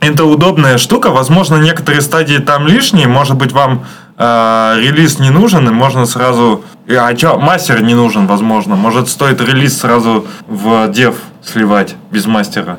[0.00, 1.10] Это удобная штука.
[1.10, 3.08] Возможно, некоторые стадии там лишние.
[3.08, 3.86] Может быть, вам
[4.18, 6.62] э, релиз не нужен, и можно сразу...
[6.88, 8.76] А что, мастер не нужен, возможно.
[8.76, 12.78] Может, стоит релиз сразу в дев сливать без мастера.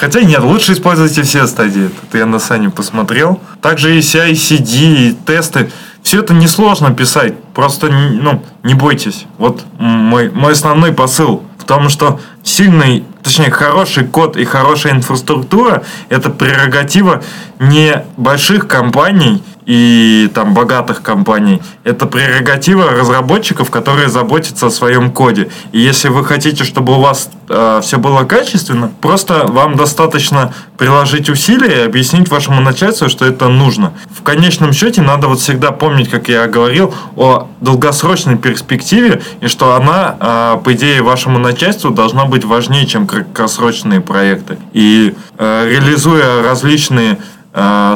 [0.00, 1.90] Хотя нет, лучше используйте все стадии.
[2.08, 3.40] Это я на Сане посмотрел.
[3.60, 5.70] Также и CI, CD, и тесты.
[6.02, 7.34] Все это несложно писать.
[7.52, 9.26] Просто ну, не бойтесь.
[9.38, 15.82] Вот мой, мой основной посыл в том, что сильный, точнее, хороший код и хорошая инфраструктура–
[16.08, 17.22] это прерогатива
[17.58, 21.60] не больших компаний и там богатых компаний.
[21.84, 25.50] Это прерогатива разработчиков, которые заботятся о своем коде.
[25.72, 31.28] И если вы хотите, чтобы у вас э, все было качественно, просто вам достаточно приложить
[31.28, 33.92] усилия и объяснить вашему начальству, что это нужно.
[34.10, 39.74] В конечном счете надо вот всегда помнить, как я говорил, о долгосрочной перспективе и что
[39.74, 44.56] она, э, по идее, вашему начальству должна быть важнее, чем краткосрочные проекты.
[44.72, 47.18] И э, реализуя различные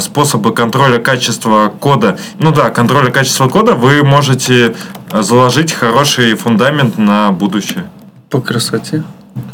[0.00, 2.18] способы контроля качества кода.
[2.38, 4.74] Ну да, контроля качества кода вы можете
[5.12, 7.84] заложить хороший фундамент на будущее.
[8.30, 9.04] По красоте.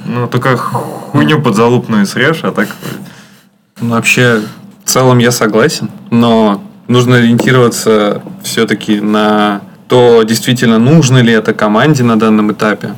[0.05, 2.69] Ну, только хуйню подзалупную срежь, а так...
[3.81, 4.43] Ну, вообще,
[4.85, 12.03] в целом я согласен, но нужно ориентироваться все-таки на то, действительно нужно ли это команде
[12.03, 12.89] на данном этапе.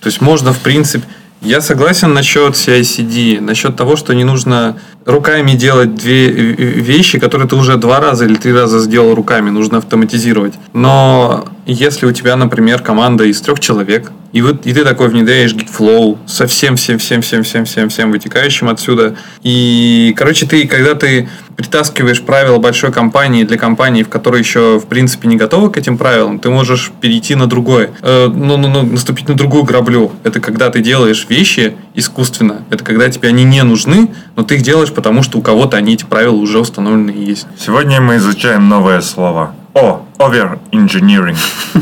[0.00, 1.06] То есть можно, в принципе,
[1.40, 7.56] я согласен насчет CICD, насчет того, что не нужно руками делать две вещи, которые ты
[7.56, 10.54] уже два раза или три раза сделал руками, нужно автоматизировать.
[10.72, 15.54] Но если у тебя, например, команда из трех человек, и, вот, и ты такой внедряешь
[15.54, 19.16] Gitflow со всем, всем, всем, всем, всем, всем, вытекающим отсюда.
[19.42, 24.86] И, короче, ты, когда ты притаскиваешь правила большой компании для компании, в которой еще, в
[24.86, 28.82] принципе, не готовы к этим правилам, ты можешь перейти на другое, э, ну, ну, ну,
[28.82, 30.12] наступить на другую граблю.
[30.22, 32.62] Это когда ты делаешь вещи искусственно.
[32.70, 35.94] Это когда тебе они не нужны, но ты их делаешь, потому что у кого-то они,
[35.94, 37.46] эти правила уже установлены и есть.
[37.58, 39.54] Сегодня мы изучаем новое слово.
[39.74, 41.36] О, over-engineering.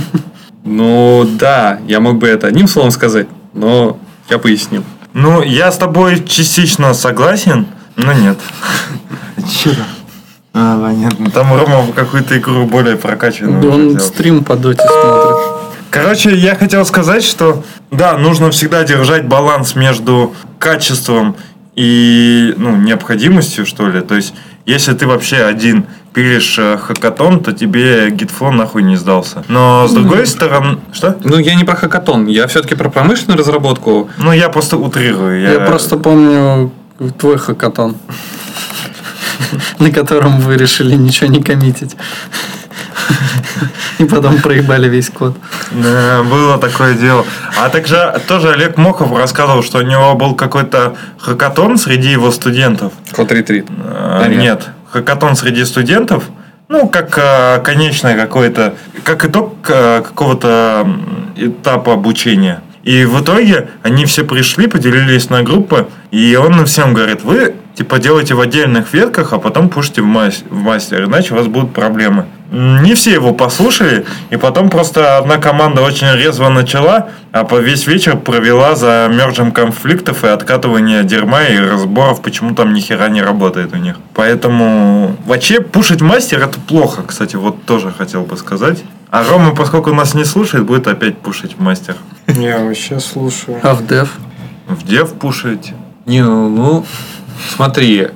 [0.67, 3.99] Ну да, я мог бы это одним словом сказать, но
[4.31, 4.83] я пояснил.
[5.13, 7.67] Ну, я с тобой частично согласен,
[7.97, 8.39] но нет.
[9.51, 9.77] Че?
[10.53, 11.31] А, понятно.
[11.31, 13.73] Там Рома какую-то игру более прокачанную.
[13.73, 15.37] Он стрим по доте смотрит.
[15.91, 21.37] Короче, я хотел сказать, что да, нужно всегда держать баланс между качеством
[21.77, 24.01] и ну, необходимостью, что ли.
[24.01, 24.35] То есть,
[24.67, 29.45] если ты вообще один пилишь э, хакатон, то тебе гитфло нахуй не сдался.
[29.49, 30.79] Но с другой стороны...
[30.93, 31.17] Что?
[31.25, 34.09] Ну, я не про хакатон, я все-таки про промышленную разработку.
[34.19, 35.43] Ну, я просто утрирую.
[35.43, 36.73] Я, я просто помню
[37.19, 37.97] твой хакатон,
[39.79, 41.97] на котором вы решили ничего не коммитить.
[43.99, 45.37] И потом проебали весь код.
[45.71, 47.25] Да, было такое дело.
[47.61, 52.93] А также тоже Олег Мохов рассказывал, что у него был какой-то хакатон среди его студентов.
[53.13, 53.67] Код ретрит.
[53.69, 54.39] А, нет.
[54.39, 54.69] нет.
[54.91, 56.25] хакатон среди студентов.
[56.69, 58.75] Ну, как а, конечное какое-то,
[59.05, 60.89] как итог а, какого-то
[61.37, 62.63] этапа обучения.
[62.85, 67.99] И в итоге они все пришли, поделились на группы, и он всем говорит, вы типа
[67.99, 71.73] делайте в отдельных ветках, а потом пушите в, мас- в мастер, иначе у вас будут
[71.73, 72.27] проблемы.
[72.53, 77.87] Не все его послушали, и потом просто одна команда очень резво начала, а по весь
[77.89, 83.23] вечер провела за мержем конфликтов и откатывание дерьма и разборов, почему там ни хера не
[83.23, 83.97] работает у них.
[84.15, 88.85] Поэтому вообще пушить мастер это плохо, кстати, вот тоже хотел бы сказать.
[89.17, 91.95] А Рома, поскольку нас не слушает, будет опять пушить в мастер.
[92.27, 93.61] Я вообще слушаю.
[93.63, 94.11] А в дев?
[94.67, 95.73] В дев пушаете.
[96.05, 96.85] Не, ну, ну,
[97.55, 98.09] смотри,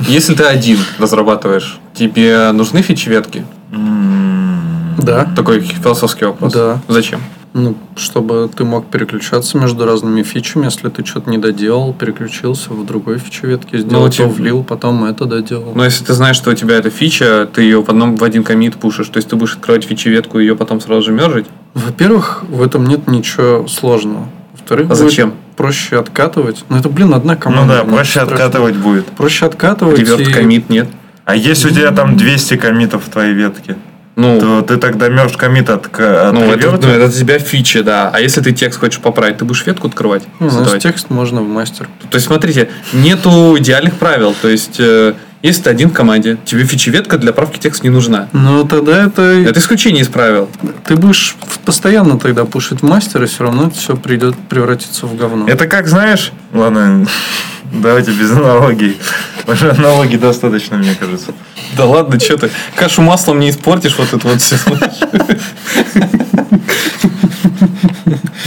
[0.00, 3.46] если ты один разрабатываешь, тебе нужны фичи-ветки?
[3.72, 5.24] М, Да.
[5.34, 6.52] Такой философский вопрос.
[6.52, 6.80] Да.
[6.86, 7.22] Зачем?
[7.54, 12.86] Ну, чтобы ты мог переключаться между разными фичами, если ты что-то не доделал, переключился в
[12.86, 15.72] другой фичеветке, сделал Ну, то, типа- влил, потом это доделал.
[15.74, 18.42] Но если ты знаешь, что у тебя эта фича, ты ее в, одном, в один
[18.42, 21.44] комит пушишь, то есть ты будешь открывать фичи-ветку и ее потом сразу же мержить?
[21.74, 24.28] Во-первых, в этом нет ничего сложного.
[24.52, 25.34] Во-вторых, А зачем?
[25.56, 26.64] проще откатывать.
[26.70, 27.74] Ну, это, блин, одна Ну команда.
[27.74, 29.04] да, ничего проще откатывать будет.
[29.08, 29.98] Проще откатывать.
[29.98, 30.88] Реверт и- комит нет.
[31.26, 33.76] А если у тебя там 200 комитов в твоей ветке,
[34.14, 38.10] Ну, то ты тогда мерж комит от, от ну, это, ну, это тебя фича, да.
[38.12, 40.22] А если ты текст хочешь поправить, ты будешь ветку открывать?
[40.38, 40.82] Ну, у нас Создавать?
[40.82, 41.88] текст можно в мастер.
[42.10, 44.34] То есть, смотрите, нету идеальных правил.
[44.40, 48.28] То есть, э, если ты один в команде, тебе фичи-ветка для правки текста не нужна.
[48.32, 49.22] Но тогда это...
[49.22, 50.50] Это исключение из правил.
[50.84, 55.16] Ты будешь в- постоянно тогда пушить мастер, и все равно это все придет превратиться в
[55.16, 55.46] говно.
[55.48, 56.32] Это как, знаешь...
[56.52, 57.06] Ладно,
[57.72, 58.98] давайте без аналогий.
[59.46, 61.32] Уже аналогий достаточно, мне кажется.
[61.76, 62.50] Да ладно, что ты?
[62.74, 64.56] Кашу маслом не испортишь вот это вот все.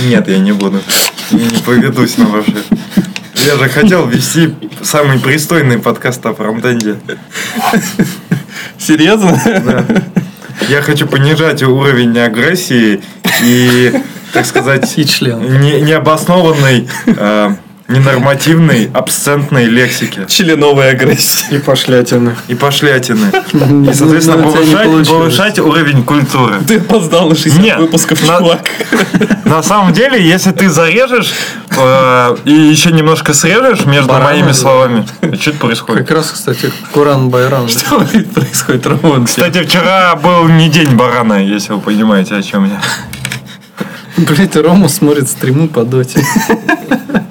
[0.07, 0.81] Нет, я не буду.
[1.31, 2.55] Не поведусь на ваши.
[3.45, 6.97] Я же хотел вести самый пристойный подкаст о фронтенде.
[8.77, 9.39] Серьезно?
[9.45, 9.85] Да.
[10.69, 13.01] Я хочу понижать уровень агрессии
[13.43, 13.93] и,
[14.33, 15.59] так сказать, И член.
[15.61, 17.55] не, необоснованной, э,
[17.87, 21.55] ненормативной, абсцентной лексики Членовая агрессия.
[21.55, 22.35] И пошлятины.
[22.47, 23.27] и пошлятины.
[23.53, 26.61] И, соответственно, ну, повышать, повышать уровень культуры.
[26.67, 28.61] Ты опоздал на 60 Нет, выпусков, на- чувак.
[29.45, 31.31] На самом деле, если ты зарежешь
[31.77, 34.53] э, и еще немножко срежешь между Барана, моими да.
[34.53, 35.05] словами,
[35.39, 36.07] что происходит?
[36.07, 37.69] Как раз, кстати, Куран Байрам.
[37.69, 37.99] Что
[38.33, 39.25] происходит, Роман?
[39.25, 42.81] Кстати, вчера был не день барана, если вы понимаете, о чем я.
[44.17, 46.25] Блять, Рома смотрит стримы по доте.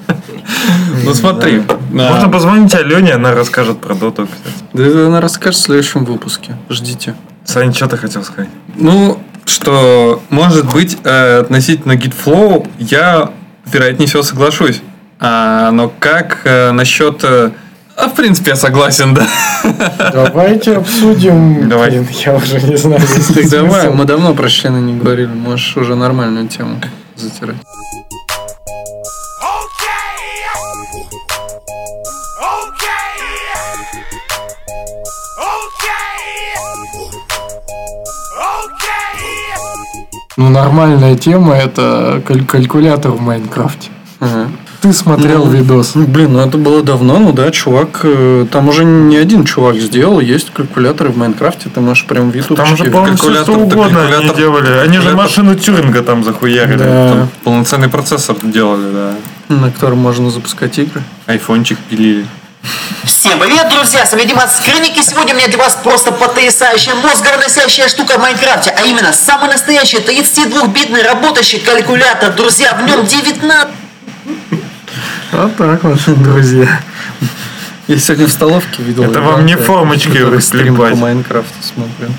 [1.03, 1.61] Ну смотри.
[1.69, 4.55] а, Можно позвонить Алене, она расскажет про доту, кстати.
[4.73, 6.55] Да это она расскажет в следующем выпуске.
[6.69, 7.15] Ждите.
[7.43, 8.49] Сань, что ты хотел сказать?
[8.75, 13.29] Ну, что, может быть, э, относительно GitFlow я,
[13.65, 14.81] вероятнее всего, соглашусь.
[15.19, 17.23] А, но как э, насчет...
[17.23, 17.51] э,
[17.95, 19.27] а, в принципе, я согласен, да.
[20.13, 21.69] Давайте обсудим.
[21.69, 21.91] Давай.
[21.91, 23.01] Блин, я уже не знаю,
[23.49, 25.27] Давай, мы давно про члены не говорили.
[25.27, 26.81] Можешь уже нормальную тему
[27.15, 27.55] затирать.
[40.37, 43.89] Ну, нормальная тема это каль- калькулятор в Майнкрафте.
[44.19, 44.47] Ага.
[44.81, 45.95] Ты смотрел Ну, видос.
[45.95, 49.77] Ну, Блин, ну это было давно, ну да, чувак, э, там уже не один чувак
[49.77, 53.53] сделал, есть калькуляторы в Майнкрафте, ты можешь прям в YouTube Там же, по-моему, все что
[53.53, 54.71] калькулятор- угодно они калькулятор- делали.
[54.85, 56.77] Они же машину Тюринга там захуярили.
[56.77, 57.09] Да.
[57.13, 59.11] Там полноценный процессор делали, да.
[59.55, 61.01] на котором можно запускать игры.
[61.25, 62.25] Айфончик пилили.
[63.03, 64.05] Всем привет, друзья!
[64.05, 68.21] С вами Димас Скрынник, и сегодня у меня для вас просто потрясающая мозговыносящая штука в
[68.21, 72.33] Майнкрафте, а именно самый настоящий 32-битный работающий калькулятор.
[72.33, 73.67] Друзья, в нем 19...
[75.31, 76.79] Вот так вот, друзья.
[77.87, 79.03] Я сегодня в столовке видел.
[79.03, 80.95] Это вам не формочки которые стрим по.
[80.95, 82.13] Майнкрафту смотрю.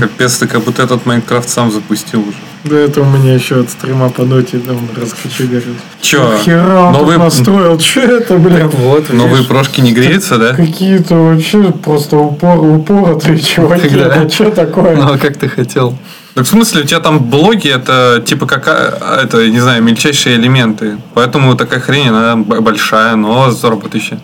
[0.00, 2.36] Капец, ты как будто этот Майнкрафт сам запустил уже.
[2.64, 5.76] Да это у меня еще от стрима по доте давно раскочегарилось.
[6.00, 6.38] Чё?
[6.42, 8.68] Хера Новые, настроил, что это, блин?
[8.68, 9.48] Вот, новые видишь?
[9.48, 10.54] прошки не греются, да?
[10.54, 13.88] Какие-то вообще просто упор, упоротые чуваки.
[13.88, 14.96] Тогда- Это что такое?
[14.96, 15.96] Ну, а как ты хотел?
[16.34, 18.90] Так в смысле, у тебя там блоки, это типа какая,
[19.22, 20.96] это, я не знаю, мельчайшие элементы.
[21.12, 24.18] Поэтому такая хрень, она большая, но заработающая.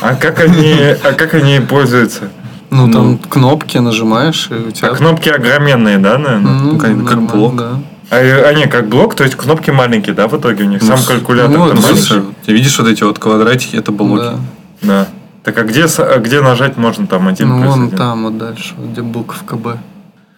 [0.00, 2.28] А как они, а как они пользуются?
[2.74, 4.88] Ну, там кнопки нажимаешь, и у тебя...
[4.88, 6.52] А кнопки огроменные, да, наверное?
[6.60, 7.56] Ну, как- как блок.
[7.56, 7.80] да.
[8.10, 8.16] А
[8.48, 10.82] они как блок, то есть кнопки маленькие, да, в итоге у них?
[10.82, 12.02] Сам Ну, калькулятор ну, там ну, маленький?
[12.02, 14.22] Слушай, ты видишь вот эти вот квадратики, это блоки.
[14.22, 14.38] Да.
[14.82, 15.08] Да.
[15.44, 17.96] Так а где, а где нажать можно там один Ну, плюс вон один?
[17.98, 19.78] там вот дальше, где буковка Б.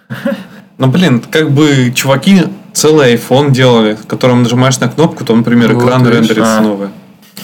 [0.78, 2.42] Ну, блин, как бы чуваки
[2.74, 6.16] целый iPhone делали, которым нажимаешь на кнопку, то, например, Вот, экран видишь.
[6.18, 6.60] рендерится А.
[6.60, 6.88] новый.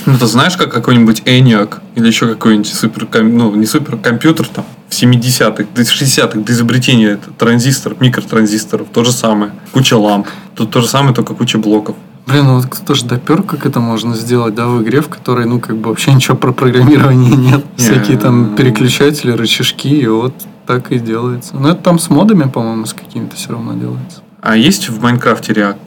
[0.05, 5.65] Ну, ты знаешь, как какой-нибудь ENIAC или еще какой-нибудь супер, ну, не суперкомпьютер там 70-х,
[5.75, 9.53] до 60-х, до изобретения транзисторов, микротранзисторов, то же самое.
[9.73, 10.29] Куча ламп.
[10.55, 11.97] Тут то же самое, только куча блоков.
[12.27, 15.45] Блин, ну вот кто же допер, как это можно сделать, да, в игре, в которой,
[15.45, 17.65] ну, как бы вообще ничего про программирование нет.
[17.77, 17.85] Не.
[17.85, 20.35] Всякие там переключатели, рычажки, и вот
[20.67, 21.57] так и делается.
[21.57, 24.23] Но это там с модами, по-моему, с какими-то все равно делается.
[24.41, 25.79] А есть в Майнкрафте React?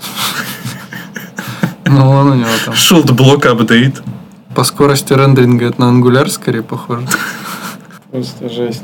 [1.86, 2.74] Ну, вон у него там.
[2.74, 4.01] Shield блок апдейт.
[4.56, 7.08] По скорости рендеринга это на Angular скорее похоже.
[8.16, 8.84] Просто жесть.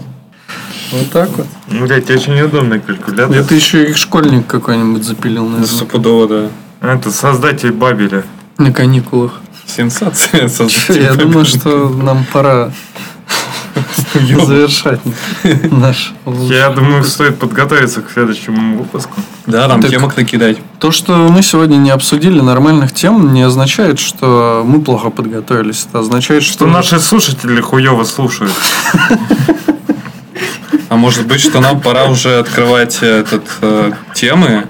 [0.91, 1.47] Вот так вот.
[1.67, 3.31] Ну, блядь, очень удобный калькулятор.
[3.33, 5.67] Это еще и школьник какой-нибудь запилил, наверное.
[5.67, 6.49] Стопудово, да.
[6.81, 8.25] Это создатель Бабеля.
[8.57, 9.39] На каникулах.
[9.65, 10.47] Сенсация.
[10.49, 12.73] Создатель Я думаю, что нам пора
[14.45, 14.99] завершать
[15.71, 16.13] наш
[16.49, 19.13] Я думаю, стоит подготовиться к следующему выпуску.
[19.47, 20.57] Да, там Так- темок накидать.
[20.79, 25.85] То, что мы сегодня не обсудили нормальных тем, не означает, что мы плохо подготовились.
[25.89, 28.53] Это означает, что, Что наши слушатели хуево слушают.
[30.89, 34.65] А может быть, что нам пора уже открывать этот э, темы?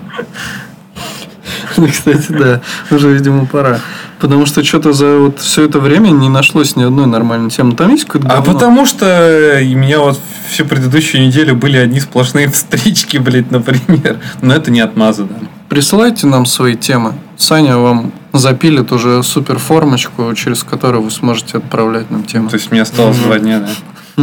[1.92, 2.62] Кстати, да,
[2.92, 3.80] уже, видимо, пора.
[4.22, 7.76] Потому что что-то за вот все это время не нашлось ни одной нормальной темы.
[7.76, 12.48] Там есть какой-то А потому что у меня вот всю предыдущую неделю были одни сплошные
[12.52, 14.20] встречки, блядь, например.
[14.42, 15.36] Но это не отмазы, да.
[15.70, 17.14] Присылайте нам свои темы.
[17.36, 22.50] Саня вам запилит уже супер формочку, через которую вы сможете отправлять нам темы.
[22.50, 23.70] То есть мне осталось два дня, да?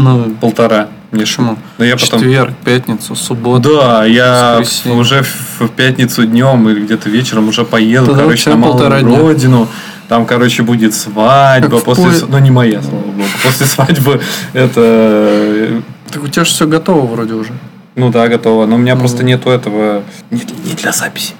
[0.02, 0.88] Ну, Полтора.
[1.10, 1.56] Мне почему?
[1.78, 2.20] Но я потом...
[2.20, 3.76] Четверг, пятницу, субботу.
[3.80, 4.98] Да, я Воскресенье.
[4.98, 5.22] уже
[5.58, 9.18] в пятницу днем или где-то вечером уже поеду, Тогда короче, на малую дня.
[9.18, 9.68] родину.
[10.08, 11.76] Там, короче, будет свадьба.
[11.76, 12.04] Как После...
[12.04, 13.22] поле- Ну, не моя, слава богу.
[13.42, 14.20] После свадьбы
[14.52, 14.80] это...
[14.80, 15.80] э,
[16.12, 17.52] Так у тебя же все готово вроде уже.
[17.94, 18.66] Ну да, готово.
[18.66, 19.00] Но у меня Ну.
[19.00, 20.02] просто нету этого...
[20.30, 21.32] Не, не для записи.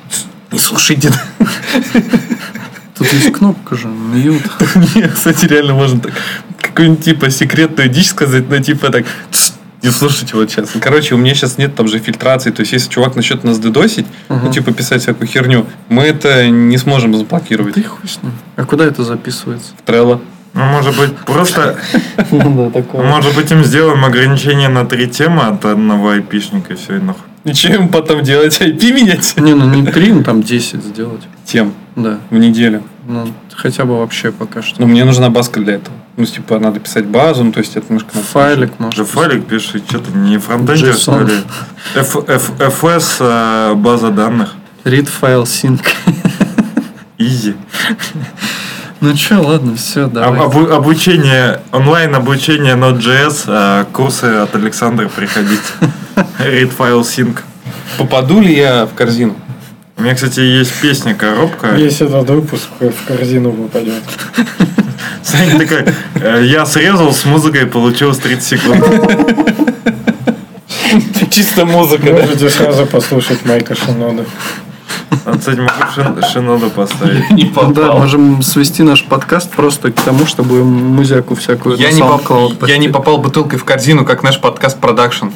[0.51, 1.13] Не слушайте.
[2.97, 4.43] Тут есть кнопка же, мьют.
[4.95, 6.13] Не, кстати, реально можно так
[6.79, 10.71] какую-нибудь типа секретную дичь сказать, но типа так «Тс, не слушайте вот сейчас.
[10.75, 12.53] Ну, Короче, у меня сейчас нет там же фильтрации.
[12.53, 14.53] То есть, если чувак начнет нас дедосить, ну, Мгм.
[14.53, 17.75] типа писать всякую херню, мы это не сможем заблокировать.
[17.75, 18.31] Ты хуй с ним.
[18.55, 19.73] А куда это записывается?
[19.85, 20.21] В Trello.
[20.55, 21.77] Ну, может быть, просто...
[22.31, 27.23] Может быть, им сделаем ограничение на три темы от одного айпишника и все, и нахуй.
[27.45, 28.61] И им потом делать?
[28.61, 29.35] IP менять?
[29.37, 31.23] Не, ну не три, ну там 10 сделать.
[31.45, 32.19] Тем Да.
[32.31, 32.83] в неделю.
[33.07, 34.81] Ну, хотя бы вообще пока что.
[34.81, 35.97] Но мне нужна базка для этого.
[36.19, 38.11] Ну, типа, надо писать базу, ну, то есть это немножко...
[38.19, 39.09] Файлик, Же может.
[39.09, 41.33] файлик пишет, что ты не фронтендер, что ли?
[41.95, 44.55] F, F, FS э, база данных.
[44.83, 45.81] Read файл sync.
[47.19, 47.55] Изи.
[49.01, 50.41] Ну что, ладно, все, Об- давай.
[50.41, 55.63] обу- обучение, онлайн обучение Node.js, э, курсы от Александра приходите.
[56.41, 57.39] Read file sync.
[57.97, 59.37] Попаду ли я в корзину?
[59.99, 61.73] У меня, кстати, есть песня «Коробка».
[61.73, 64.03] Весь этот выпуск в корзину попадет.
[65.25, 68.85] Саня такой, «Э, я срезал с музыкой, получилось 30 секунд.
[71.31, 72.13] Чисто музыка?
[72.13, 74.25] Можете сразу послушать Майка Шинода.
[75.25, 77.31] А, Кстати, могу шин- шиноду поставить.
[77.31, 82.53] Не Да, можем свести наш подкаст просто к тому, чтобы музяку всякую Я не, попал,
[82.67, 85.27] я не попал бутылкой в корзину, как наш подкаст продакшн.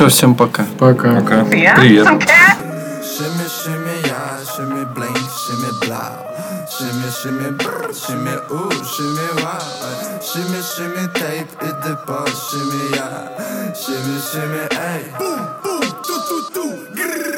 [0.00, 0.64] Все, всем пока.
[0.78, 1.20] Пока.
[1.20, 1.44] Пока.
[1.44, 2.06] Привет.
[2.06, 6.16] Shimmy, shimmy, yeah, shimmy, bling, shimmy, blah.
[6.72, 9.60] Shimmy, shimmy, brr, shimmy, ooh, shimmy, wow.
[10.22, 13.74] Shimmy, shimmy, tape, it the boss, shimmy, yeah.
[13.74, 15.02] Shimmy, shimmy, ay.
[15.18, 17.29] Boom, boom, do, do, do.